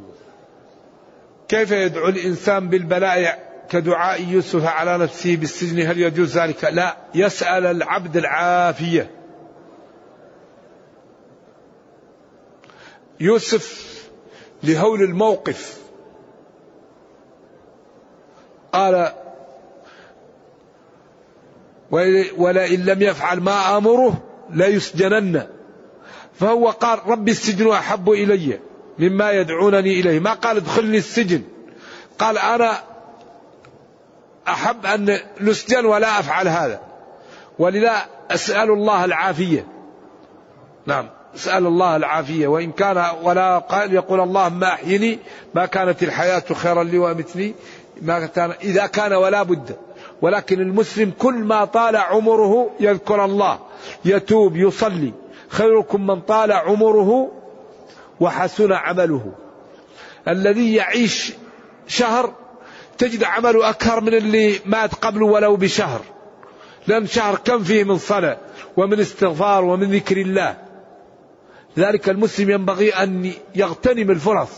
[1.54, 8.18] كيف يدعو الإنسان بالبلاء كدعاء يوسف على نفسه بالسجن؟ هل يجوز ذلك؟ لا يسأل العبد
[8.18, 9.12] العافية.
[13.20, 13.94] يوسف
[14.64, 15.82] لهول الموقف.
[18.72, 19.14] قال
[22.38, 25.48] ولئن لم يفعل ما آمره ليسجنن.
[26.34, 28.60] فهو قال ربي السجن أحب إلي.
[29.00, 30.20] مما يدعونني إليه.
[30.20, 31.42] ما قال ادخلني السجن.
[32.20, 32.72] قال أنا
[34.48, 36.80] أحب أن نسجن ولا أفعل هذا.
[37.60, 37.96] ولذا
[38.32, 39.68] أسأل الله العافية.
[40.86, 42.48] نعم أسأل الله العافية.
[42.48, 45.20] وإن كان ولا قال يقول اللهم أحيني.
[45.54, 47.54] ما كانت الحياة خيرا لي وأمتني
[48.02, 49.76] ما كان إذا كان ولا بد.
[50.22, 53.60] ولكن المسلم كل ما طال عمره يذكر الله.
[54.06, 55.14] يتوب يصلي.
[55.50, 57.32] خيركم من طال عمره
[58.24, 59.32] وحسن عمله.
[60.28, 61.34] الذي يعيش
[61.88, 62.34] شهر
[62.98, 66.02] تجد عمله أكثر من اللي مات قبله ولو بشهر.
[66.88, 68.38] لأن شهر كم فيه من صلاة
[68.78, 70.58] ومن استغفار ومن ذكر الله.
[71.78, 74.50] لذلك المسلم ينبغي أن يغتنم الفرص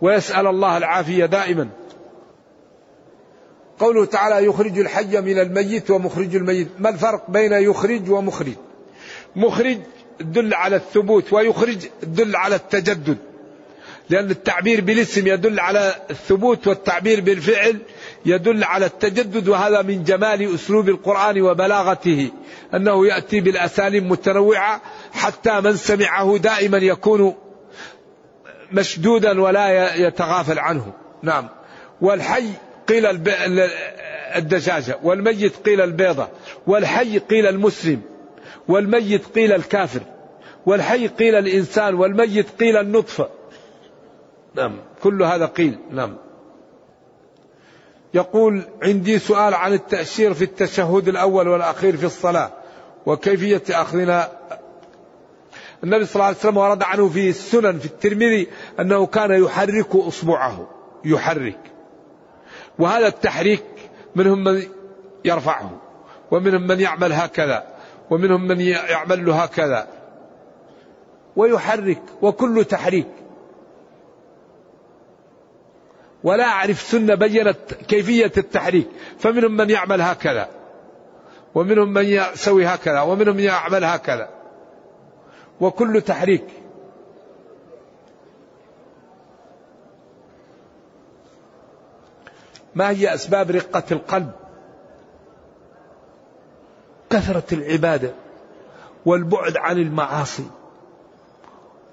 [0.00, 1.68] ويسأل الله العافية دائما.
[3.78, 6.68] قوله تعالى يخرج الحي من الميت ومخرج الميت.
[6.78, 8.54] ما الفرق بين يخرج ومخرج؟
[9.36, 9.78] مخرج
[10.20, 13.16] تدل على الثبوت ويخرج تدل على التجدد.
[14.10, 17.78] لأن التعبير بالاسم يدل على الثبوت والتعبير بالفعل
[18.26, 22.30] يدل على التجدد وهذا من جمال أسلوب القرآن وبلاغته
[22.74, 27.34] أنه يأتي بالأساليب متنوعة حتى من سمعه دائما يكون
[28.72, 30.92] مشدودا ولا يتغافل عنه.
[31.22, 31.48] نعم.
[32.00, 32.48] والحي
[32.88, 33.06] قيل
[34.36, 36.28] الدجاجة والميت قيل البيضة
[36.66, 38.09] والحي قيل المسلم
[38.70, 40.00] والميت قيل الكافر
[40.66, 43.28] والحي قيل الإنسان والميت قيل النطفة.
[44.54, 44.76] نعم.
[45.02, 45.78] كل هذا قيل.
[45.90, 46.16] نعم.
[48.14, 52.50] يقول عندي سؤال عن التأشير في التشهد الأول والأخير في الصلاة
[53.06, 54.28] وكيفية أخذنا.
[55.84, 58.48] النبي صلى الله عليه وسلم ورد عنه في السنن في الترمذي
[58.80, 60.68] أنه كان يحرك أصبعه
[61.04, 61.58] يحرك.
[62.78, 63.64] وهذا التحريك
[64.16, 64.62] منهم من
[65.24, 65.80] يرفعه
[66.30, 67.69] ومنهم من يعمل هكذا.
[68.10, 69.88] ومنهم من يعمل هكذا.
[71.36, 73.08] ويحرك وكل تحريك.
[76.24, 78.88] ولا أعرف سنة بينت كيفية التحريك.
[79.18, 80.48] فمنهم من يعمل هكذا.
[81.54, 83.00] ومنهم من يسوي هكذا.
[83.00, 84.28] ومنهم من يعمل هكذا.
[85.60, 86.46] وكل تحريك.
[92.74, 94.39] ما هي أسباب رقة القلب؟
[97.10, 98.14] كثرة العبادة
[99.06, 100.44] والبعد عن المعاصي.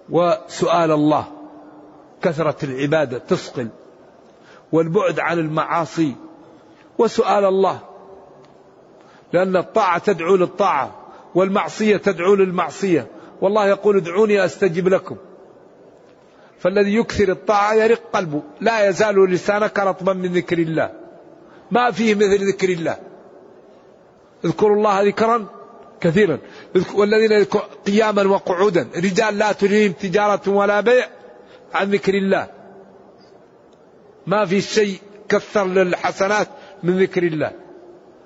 [0.09, 1.26] وسؤال الله
[2.22, 3.68] كثرة العبادة تثقل
[4.72, 6.15] والبعد عن المعاصي.
[6.97, 7.80] وسؤال الله
[9.34, 10.95] لأن الطاعة تدعو للطاعة
[11.36, 13.07] والمعصية تدعو للمعصية.
[13.41, 15.18] والله يقول ادعوني أستجب لكم.
[16.59, 20.91] فالذي يكثر الطاعة يرق قلبه لا يزال لسانك رطبا من ذكر الله.
[21.72, 23.06] ما فيه مثل ذكر الله.
[24.45, 25.45] اذكروا الله ذكرا
[26.01, 26.39] كثيرا.
[26.93, 27.45] والذين
[27.85, 28.88] قياما وقعودا.
[28.95, 31.05] رجال لا تلهيهم تجارة ولا بيع
[31.73, 32.47] عن ذكر الله.
[34.27, 36.47] ما في شيء كثر للحسنات
[36.83, 37.51] من ذكر الله.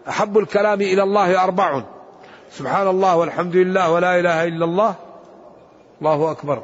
[0.10, 1.84] أحب الكلام إلى الله أربع.
[2.52, 4.96] سبحان الله والحمد لله ولا إله إلا الله.
[6.02, 6.64] الله أكبر.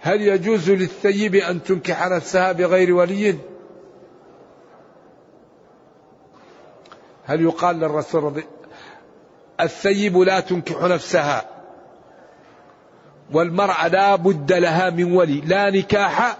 [0.00, 3.38] هل يجوز للثيب أن تنكح نفسها بغير ولي؟
[7.28, 8.44] هل يقال للرسول رضي
[9.60, 11.44] الثيب لا تنكح نفسها.
[13.32, 16.36] والمرأة لا بد لها من ولي لا نكاح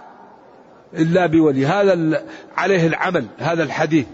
[0.93, 1.65] إلا بولي.
[1.65, 2.23] هذا
[2.57, 4.05] عليه العمل هذا الحديث.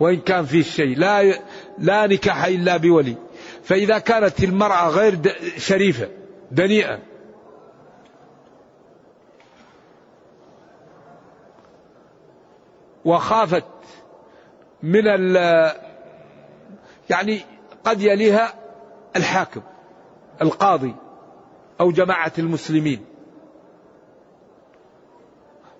[0.00, 1.34] وإن كان فيه شيء لا
[1.78, 3.16] لا نكاح إلا بولي.
[3.64, 5.18] فإذا كانت المرأة غير
[5.56, 6.08] شريفة
[6.50, 6.98] دنيئة
[13.04, 13.64] وخافت
[14.82, 15.06] من
[17.10, 17.40] يعني
[17.84, 18.54] قد يليها
[19.16, 19.62] الحاكم
[20.42, 20.94] القاضي
[21.80, 23.04] أو جماعة المسلمين.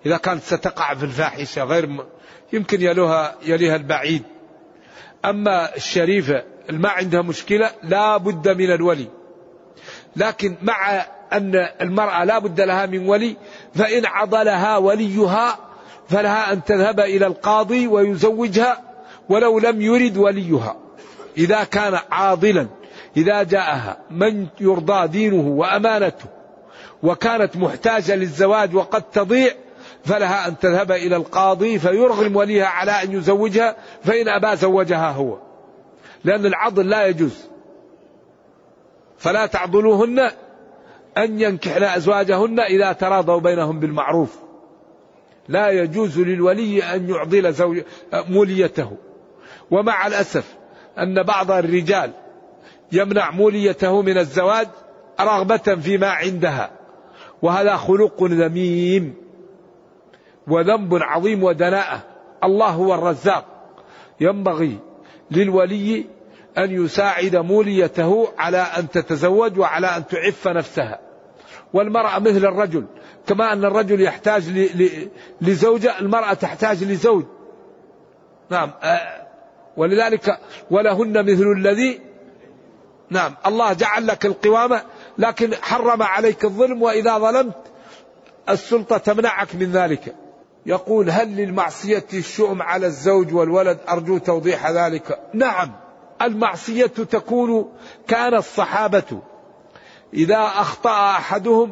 [0.05, 2.05] إذا كانت ستقع في الفاحشة غير.
[2.53, 4.23] يمكن يلوها يليها البعيد.
[5.25, 9.07] أما الشريفة ما عندها مشكلة لا بد من الولي.
[10.15, 13.37] لكن مع أن المرأة لا بد لها من ولي
[13.75, 15.59] فإن عضلها وليها
[16.09, 18.81] فلها أن تذهب إلى القاضي ويزوجها
[19.29, 20.75] ولو لم يرد وليها.
[21.37, 22.67] إذا كان عاضلا
[23.17, 26.25] إذا جاءها من يرضى دينه وأمانته
[27.03, 29.51] وكانت محتاجة للزواج وقد تضيع
[30.05, 35.37] فلها أن تذهب إلى القاضي فيرغم وليها على أن يزوجها فإن أبى زوجها هو.
[36.23, 37.47] لأن العضل لا يجوز.
[39.17, 40.31] فلا تعضلوهن
[41.17, 44.35] أن ينكحن أزواجهن إذا تراضوا بينهم بالمعروف.
[45.47, 47.81] لا يجوز للولي أن يعضل زوج
[48.13, 48.97] موليته.
[49.71, 50.60] ومع الأسف
[50.99, 52.11] أن بعض الرجال
[52.91, 54.67] يمنع موليته من الزواج
[55.21, 56.71] رغبة فيما عندها
[57.41, 59.13] وهذا خلق ذميم
[60.47, 62.01] وذنب عظيم ودناءة.
[62.43, 63.45] الله هو الرزاق.
[64.19, 64.79] ينبغي
[65.31, 66.05] للولي
[66.57, 70.99] أن يساعد موليته على أن تتزوج وعلى أن تعف نفسها.
[71.73, 72.85] والمرأة مثل الرجل
[73.27, 74.69] كما أن الرجل يحتاج
[75.41, 77.23] لزوجة المرأة تحتاج لزوج.
[78.49, 79.20] نعم آه،
[79.77, 80.39] ولذلك
[80.71, 81.99] ولهن مثل الذي
[83.09, 84.81] نعم الله جعل لك القوامة
[85.17, 87.57] لكن حرم عليك الظلم وإذا ظلمت
[88.49, 90.15] السلطة تمنعك من ذلك.
[90.65, 95.71] يقول هل للمعصية الشؤم على الزوج والولد أرجو توضيح ذلك؟ نعم
[96.21, 97.71] المعصية تكون
[98.07, 99.21] كان الصحابة
[100.13, 101.71] إذا أخطأ أحدهم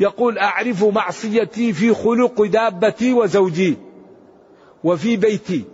[0.00, 3.76] يقول أعرف معصيتي في خلق دابتي وزوجي
[4.84, 5.64] وفي بيتي.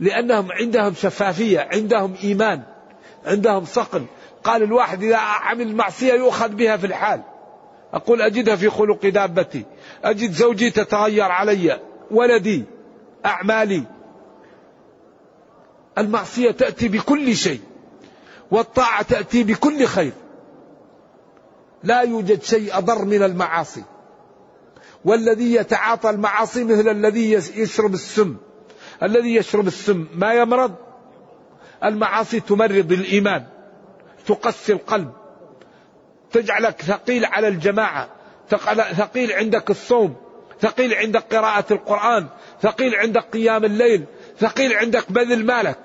[0.00, 2.62] لأنهم عندهم شفافية عندهم إيمان
[3.24, 4.04] عندهم صقل
[4.44, 7.22] قال الواحد إذا عمل معصية يؤخذ بها في الحال.
[7.92, 9.64] أقول أجدها في خلق دابتي.
[10.04, 11.80] أجد زوجي تتغير علي
[12.10, 12.64] ولدي
[13.26, 13.84] أعمالي.
[15.98, 17.60] المعصية تأتي بكل شيء
[18.50, 20.12] والطاعة تأتي بكل خير.
[21.82, 23.84] لا يوجد شيء أضر من المعاصي.
[25.04, 28.36] والذي يتعاطى المعاصي مثل الذي يشرب السم.
[29.02, 30.74] الذي يشرب السم ما يمرض؟
[31.84, 33.46] المعاصي تمرض الإيمان
[34.26, 35.12] تقسي القلب
[36.32, 38.08] تجعلك ثقيل على الجماعة
[38.94, 40.16] ثقيل عندك الصوم
[40.60, 42.26] ثقيل عندك قراءة القرآن
[42.62, 44.04] ثقيل عندك قيام الليل
[44.38, 45.78] ثقيل عندك بذل مالك.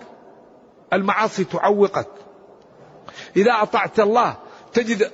[0.94, 2.08] المعاصي تعوقك.
[3.38, 4.38] إذا أطعت الله
[4.74, 5.12] تجد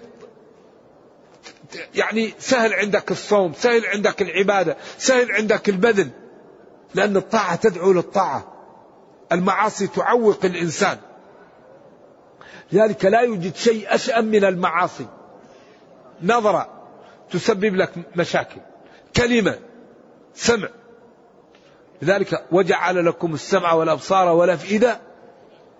[1.95, 6.09] يعني سهل عندك الصوم سهل عندك العبادة سهل عندك البذل.
[6.95, 8.47] لأن الطاعة تدعو للطاعة
[9.31, 10.97] المعاصي تعوق الإنسان.
[12.71, 15.05] لذلك لا يوجد شيء أشأم من المعاصي.
[16.23, 16.69] نظرة
[17.31, 18.61] تسبب لك مشاكل.
[19.15, 19.59] كلمة
[20.33, 20.69] سمع.
[22.01, 24.99] لذلك وجعل لكم السمع والأبصار والأفئدة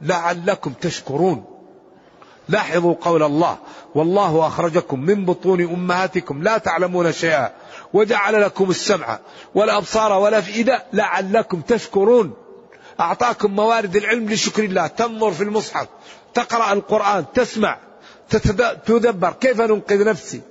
[0.02, 1.61] لعلكم تشكرون.
[2.52, 3.58] لاحظوا قول الله
[3.96, 7.52] والله أخرجكم من بطون أمهاتكم لا تعلمون شيئا
[7.94, 9.20] وجعل لكم السمع
[9.56, 12.34] والأبصار والأفئدة لعلكم تشكرون.
[13.00, 14.88] أعطاكم موارد العلم لشكر الله.
[14.88, 15.88] تنظر في المصحف
[16.34, 17.80] تقرأ القرآن تسمع
[18.86, 19.32] تدبر.
[19.32, 20.42] كيف ننقذ نفسي؟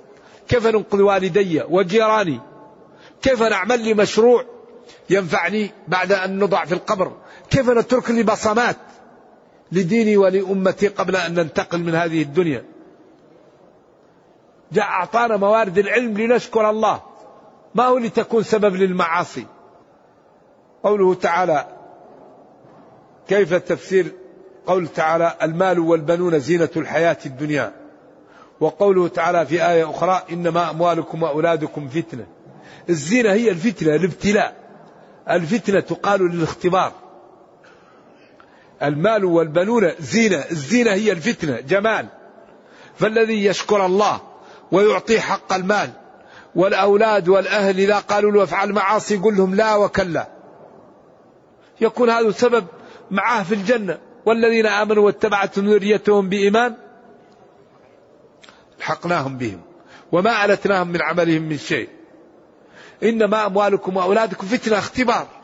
[0.49, 2.39] كيف ننقذ والدي وجيراني؟
[3.21, 4.45] كيف نعمل لي مشروع
[5.09, 7.11] ينفعني بعد أن نضع في القبر؟
[7.49, 8.77] كيف نترك لي بصمات؟
[9.71, 12.63] لديني ولأمتي قبل أن ننتقل من هذه الدنيا.
[14.71, 17.01] جاء أعطانا موارد العلم لنشكر الله.
[17.75, 19.45] ما هو لتكون سبب للمعاصي؟
[20.83, 21.67] قوله تعالى
[23.27, 24.11] كيف تفسير
[24.65, 27.73] قول تعالى المال والبنون زينة الحياة الدنيا.
[28.59, 32.25] وقوله تعالى في آية أخرى إنما أموالكم وأولادكم فتنة.
[32.89, 34.55] الزينة هي الفتنة الابتلاء.
[35.29, 36.91] الفتنة تقال للاختبار.
[38.83, 40.43] المال والبنون زينة.
[40.51, 41.59] الزينة هي الفتنة.
[41.59, 42.07] جمال.
[42.95, 44.21] فالذي يشكر الله
[44.71, 45.89] ويعطي حق المال
[46.55, 50.27] والأولاد والأهل إذا قالوا له افعل معاصي يقول لهم لا وكلا.
[51.81, 52.65] يكون هذا سبب
[53.11, 53.97] معاه في الجنة.
[54.25, 56.75] والذين آمنوا واتبعتهم ذريتهم بإيمان
[58.77, 59.61] الحقناهم بهم
[60.11, 61.89] وما ألتناهم من عملهم من شيء.
[63.03, 65.40] إنما أموالكم وأولادكم فتنة اختبار.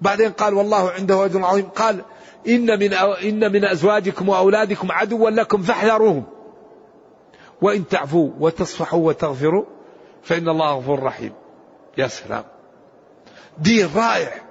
[0.00, 1.66] بعدين قال والله عنده أجر عظيم.
[1.66, 2.04] قال
[2.48, 6.24] إن من إن من أزواجكم وأولادكم عدوا لكم فاحذروهم.
[7.62, 9.64] وإن تعفوا وتصفحوا وتغفروا
[10.22, 11.32] فإن الله غفور رحيم.
[11.98, 12.44] يا سلام.
[13.58, 14.46] دين رائع.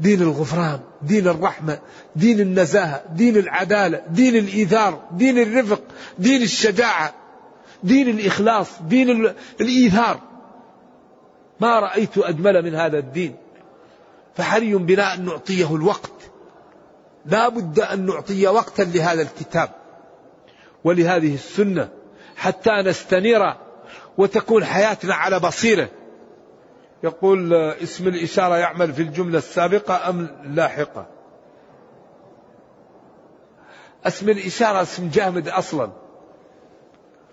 [0.00, 1.78] دين الغفران دين الرحمة
[2.16, 5.80] دين النزاهة دين العدالة دين الإيثار دين الرفق
[6.18, 7.14] دين الشجاعة
[7.82, 10.20] دين الإخلاص دين الإيثار.
[11.60, 13.36] ما رأيت أجمل من هذا الدين.
[14.38, 16.12] فحري بنا أن نعطيه الوقت؟
[17.26, 19.70] لا بد أن نعطي وقتا لهذا الكتاب
[20.84, 21.88] ولهذه السنة
[22.36, 23.54] حتى نستنير
[24.18, 25.88] وتكون حياتنا على بصيرة.
[27.02, 31.06] يقول اسم الإشارة يعمل في الجملة السابقة أم اللاحقة
[34.06, 35.90] اسم الإشارة اسم جامد أصلا.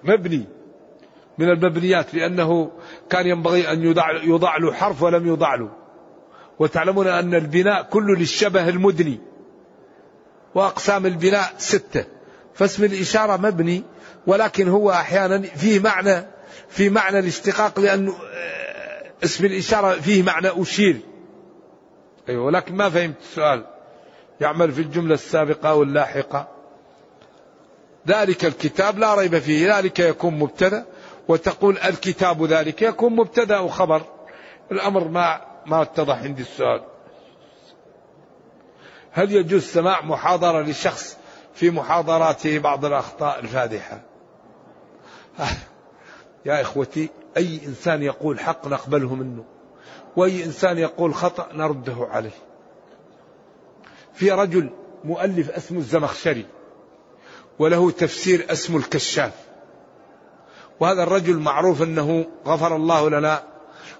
[0.03, 0.45] مبني
[1.38, 2.72] من المبنيات لأنه
[3.10, 3.84] كان ينبغي أن
[4.24, 5.84] يضع, له حرف ولم يضع له.
[6.60, 9.20] وتعلمون أن البناء كله للشبه المدني
[10.56, 12.06] وأقسام البناء ستة.
[12.53, 13.84] فاسم الإشارة مبني
[14.28, 16.26] ولكن هو أحيانا فيه معنى
[16.70, 20.99] في معنى الاشتقاق لأنه آه، اسم الإشارة فيه معنى أشير.
[22.30, 23.66] أيوة ولكن ما فهمت السؤال.
[24.41, 26.47] يعمل في الجملة السابقة واللاحقة
[28.08, 29.78] ذلك الكتاب لا ريب فيه.
[29.78, 30.86] ذلك يكون مبتدأ
[31.28, 34.01] وتقول الكتاب ذلك يكون مبتدأ وخبر.
[34.72, 36.84] الأمر ما ما اتضح عندي السؤال.
[39.11, 41.18] هل يجوز سماع محاضرة لشخص
[41.53, 44.01] في محاضراته بعض الأخطاء الفادحة؟
[46.45, 49.45] يا إخوتي أي إنسان يقول حق نقبله منه
[50.16, 52.38] وأي إنسان يقول خطأ نرده عليه.
[54.13, 54.70] في رجل
[55.03, 56.45] مؤلف اسمه الزمخشري
[57.59, 59.34] وله تفسير اسمه الكشاف.
[60.80, 63.43] وهذا الرجل معروف أنه غفر الله لنا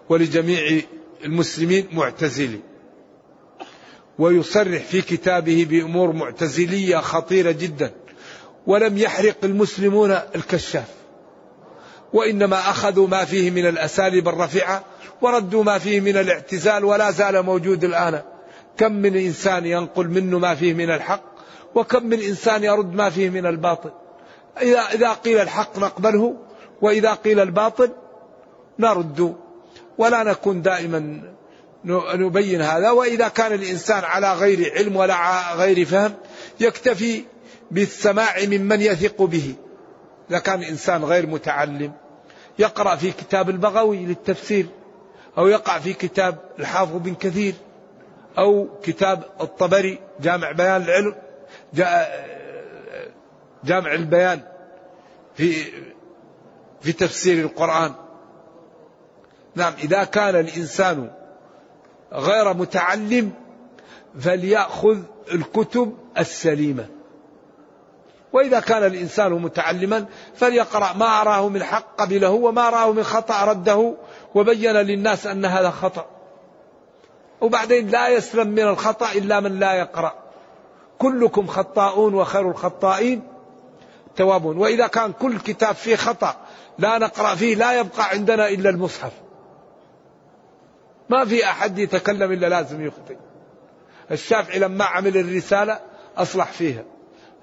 [0.10, 0.82] ولجميع
[1.26, 2.60] المسلمين معتزلي.
[4.20, 7.92] ويصرح في كتابه بأمور معتزلية خطيرة جدا.
[8.68, 10.88] ولم يحرق المسلمون الكشاف.
[12.14, 14.84] وإنما أخذوا ما فيه من الأساليب الرفيعة
[15.22, 18.22] وردوا ما فيه من الاعتزال ولا زال موجود الآن.
[18.78, 21.24] كم من إنسان ينقل منه ما فيه من الحق
[21.76, 23.92] وكم من إنسان يرد ما فيه من الباطل.
[24.62, 26.36] إذا, إذا قيل الحق نقبله
[26.82, 27.92] وإذا قيل الباطل
[28.80, 29.36] نرد
[29.98, 31.22] ولا نكون دائما
[32.16, 32.92] نبين هذا.
[32.92, 36.14] وإذا كان الإنسان على غير علم ولا غير فهم
[36.60, 37.24] يكتفي
[37.72, 39.56] بالسماع ممن يثق به.
[40.30, 41.92] إذا كان إنسان غير متعلم
[42.60, 44.66] يقرأ في كتاب البغوي للتفسير
[45.38, 47.54] أو يقع في كتاب الحافظ بن كثير
[48.38, 51.16] أو كتاب الطبري جامع بيان العلم
[53.64, 54.42] جامع البيان
[55.36, 55.54] في
[56.82, 57.92] في تفسير القرآن.
[59.56, 61.12] نعم إذا كان الإنسان
[62.14, 63.32] غير متعلم
[64.20, 64.98] فليأخذ
[65.32, 66.86] الكتب السليمة.
[68.34, 73.94] وإذا كان الإنسان متعلما فليقرأ ما أراه من حق قبله وما أراه من خطأ رده
[74.36, 76.06] وبين للناس أن هذا خطأ.
[77.42, 80.14] وبعدين لا يسلم من الخطأ إلا من لا يقرأ.
[81.00, 83.28] كلكم خطاؤون وخير الخطائين
[84.16, 84.58] توابون.
[84.58, 86.36] وإذا كان كل كتاب فيه خطأ
[86.80, 89.12] لا نقرأ فيه لا يبقى عندنا إلا المصحف.
[91.10, 93.16] ما في أحد يتكلم إلا لازم يخطئ.
[94.12, 95.80] الشافعي لما عمل الرسالة
[96.18, 96.84] أصلح فيها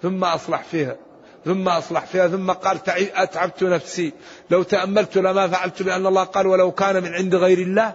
[0.02, 0.96] ثم أصلح فيها
[1.44, 2.78] ثم أصلح فيها ثم قال
[3.14, 4.12] أتعبت نفسي.
[4.50, 7.92] لو تأملت لما فعلت لأن الله قال ولو كان من عند غير الله.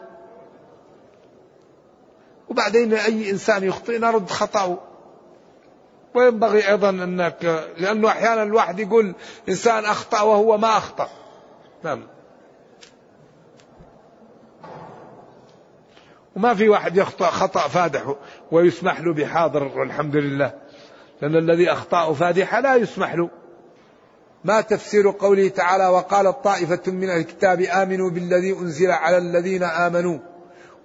[2.49, 4.77] وبعدين أي إنسان يخطئ نرد خطأه.
[6.15, 9.15] وينبغي أيضا أنك لأنه أحيانا الواحد يقول
[9.49, 11.09] إنسان أخطأ وهو ما أخطأ.
[11.83, 12.16] نعم.
[16.37, 18.15] وما في واحد يخطأ خطأ فادح
[18.51, 20.53] ويسمح له بحاضر والحمد لله.
[21.21, 23.29] لأن الذي أخطأ فادحة لا يسمح له.
[24.45, 30.19] ما تفسير قوله تعالى وقالت طائفة من الكتاب آمنوا بالذي أنزل على الذين آمنوا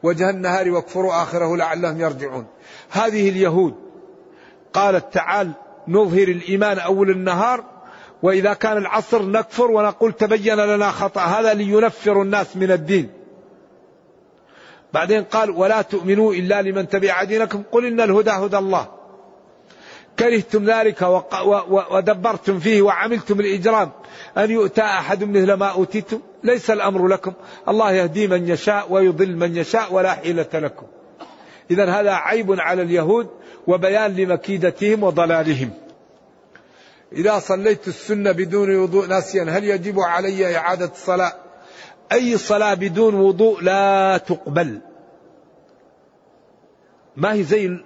[0.02, 2.46] وجه النهار واكفروا آخره لعلهم يرجعون.
[2.90, 3.74] هذه اليهود
[4.72, 5.52] قالت تعال
[5.88, 7.64] نظهر الإيمان أول النهار
[8.22, 11.20] وإذا كان العصر نكفر ونقول تبين لنا خطأ.
[11.20, 13.21] هذا لينفر الناس من الدين.
[14.94, 17.62] بعدين قال ولا تؤمنوا إلا لمن تبع دينكم.
[17.72, 18.88] قل إن الهدى هدى الله.
[20.18, 21.22] كرهتم ذلك
[21.90, 23.90] ودبرتم فيه وعملتم الإجرام.
[24.38, 26.20] أن يؤتى أحد مثل ما أوتيتم.
[26.44, 27.32] ليس الأمر لكم.
[27.68, 30.86] الله يهدي من يشاء ويضل من يشاء ولا حيلة لكم.
[31.70, 33.28] إذا هذا عيب على اليهود
[33.66, 35.70] وبيان لمكيدتهم وضلالهم.
[37.12, 41.41] إذا صليت السنة بدون وضوء ناسيا هل يجب علي إعادة الصلاة؟
[42.12, 44.80] أي صلاة بدون وضوء لا تقبل.
[47.16, 47.78] ما هي زي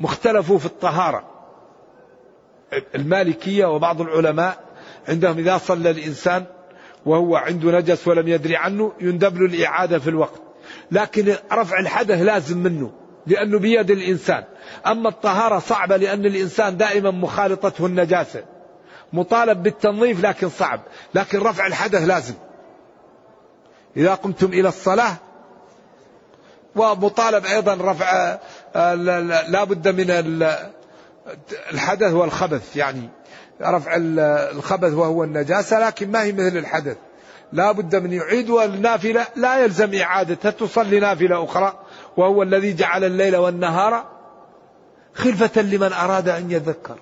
[0.00, 1.24] مختلفوا في الطهارة.
[2.94, 4.64] المالكية وبعض العلماء
[5.08, 6.44] عندهم إذا صلى الإنسان
[7.06, 10.42] وهو عنده نجس ولم يدري عنه يندب له الإعادة في الوقت.
[10.90, 12.92] لكن رفع الحدث لازم منه
[13.26, 14.44] لأنه بيد الإنسان.
[14.86, 18.44] أما الطهارة صعبة لأن الإنسان دائما مخالطته النجاسة.
[19.12, 20.80] مطالب بالتنظيف لكن صعب
[21.14, 22.34] لكن رفع الحدث لازم.
[23.96, 25.16] إذا قمتم إلى الصلاة
[26.76, 28.38] ومطالب أيضا رفع
[28.76, 28.94] آه،
[29.48, 30.06] لا بد من
[31.72, 33.08] الحدث والخبث يعني
[33.62, 36.96] رفع الخبث وهو النجاسة لكن ما هي مثل الحدث.
[37.52, 41.80] لا بد من يعيد والنافلة لا يلزم إعادتها تصلي نافلة أخرى
[42.16, 44.04] وهو الذي جعل الليل والنهار
[45.14, 46.98] خلفة لمن أراد أن يذكر.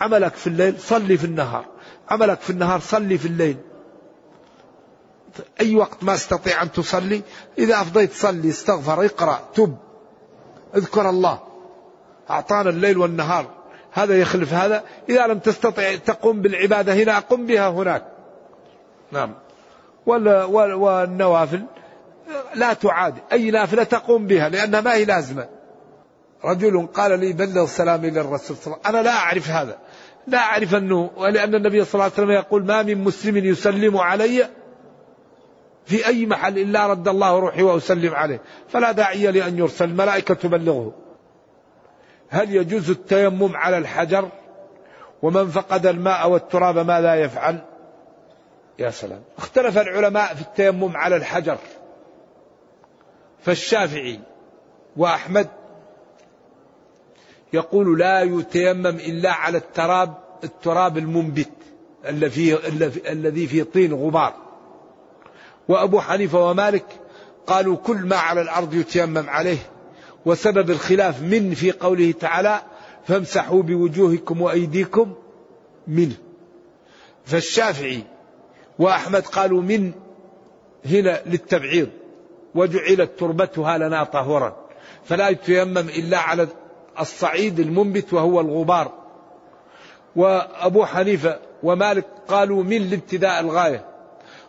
[0.00, 1.64] عملك في الليل صلي في النهار.
[2.10, 3.56] عملك في النهار صلي في الليل.
[5.60, 7.22] أي وقت ما أستطيع أن تصلي
[7.58, 9.76] إذا أفضيت صلي استغفر اقرأ تب
[10.76, 11.40] اذكر الله.
[12.30, 13.46] أعطانا الليل والنهار.
[13.92, 14.84] هذا يخلف هذا.
[15.08, 18.04] إذا لم تستطع تقوم بالعبادة هنا قم بها هناك.
[19.12, 19.34] نعم.
[20.06, 21.64] والنوافل
[22.54, 23.14] لا تعاد.
[23.32, 25.48] أي نافلة تقوم بها لأنها ما هي لازمة.
[26.44, 28.96] رجل قال لي بلغ السلام إلى الرسول صلى الله عليه وسلم.
[28.96, 29.78] أنا لا أعرف هذا.
[30.26, 34.48] لا أعرف أنه ولأن النبي صلى الله عليه وسلم يقول ما من مسلم يسلم علي
[35.88, 38.40] في أي محل إلا رد الله روحي وأسلم عليه.
[38.68, 40.92] فلا داعي لأن يرسل الملائكة تبلغه.
[42.28, 44.28] هل يجوز التيمم على الحجر؟
[45.22, 47.58] ومن فقد الماء والتراب ماذا يفعل؟
[48.78, 49.22] يا سلام.
[49.38, 51.58] اختلف العلماء في التيمم على الحجر.
[53.42, 54.20] فالشافعي
[54.96, 55.48] وأحمد
[57.52, 60.14] يقول لا يتيمم إلا على التراب
[60.44, 61.50] التراب المنبت
[63.06, 64.47] الذي فيه طين غبار.
[65.68, 66.84] وأبو حنيفة ومالك
[67.46, 69.58] قالوا كل ما على الأرض يتيمم عليه
[70.26, 72.62] وسبب الخلاف من في قوله تعالى
[73.06, 75.14] فامسحوا بوجوهكم وأيديكم
[75.86, 76.14] منه.
[77.24, 78.02] فالشافعي
[78.78, 79.92] وأحمد قالوا من
[80.86, 81.88] هنا للتبعيض.
[82.54, 84.56] وجعلت تربتها لنا طهورا.
[85.04, 86.48] فلا يتيمم إلا على
[87.00, 88.92] الصعيد المنبت وهو الغبار.
[90.16, 93.84] وأبو حنيفة ومالك قالوا من لابتداء الغاية.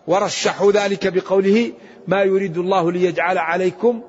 [0.10, 1.74] ورشحوا ذلك بقوله
[2.08, 4.02] ما يريد الله ليجعل عليكم.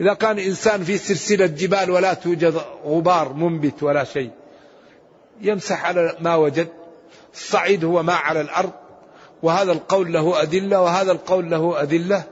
[0.00, 4.30] إذا كان إنسان في سلسلة جبال ولا توجد غبار منبت ولا شيء
[5.40, 6.68] يمسح على ما وجد
[7.34, 8.72] الصعيد هو ما على الأرض
[9.42, 12.22] وهذا القول له أدلة وهذا القول له أدلة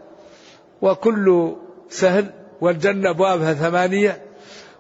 [0.82, 1.57] وكل
[1.90, 2.30] سهل
[2.61, 4.22] والجنة أبوابها ثمانية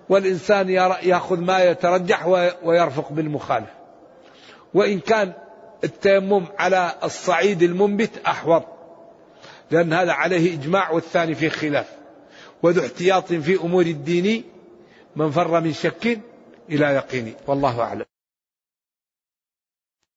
[0.08, 0.68] والإنسان
[1.02, 2.26] يأخذ ما يترجح
[2.62, 3.68] ويرفق بالمخالف.
[4.74, 5.32] وإن كان
[5.84, 8.64] التيمم على الصعيد المنبت أحوط.
[9.70, 11.86] لأن هذا عليه إجماع والثاني فيه خلاف.
[12.62, 14.44] وذو احتياط في أمور الدين
[15.16, 16.18] من فر من شك
[16.70, 17.34] إلى يقين.
[17.46, 18.11] والله أعلم.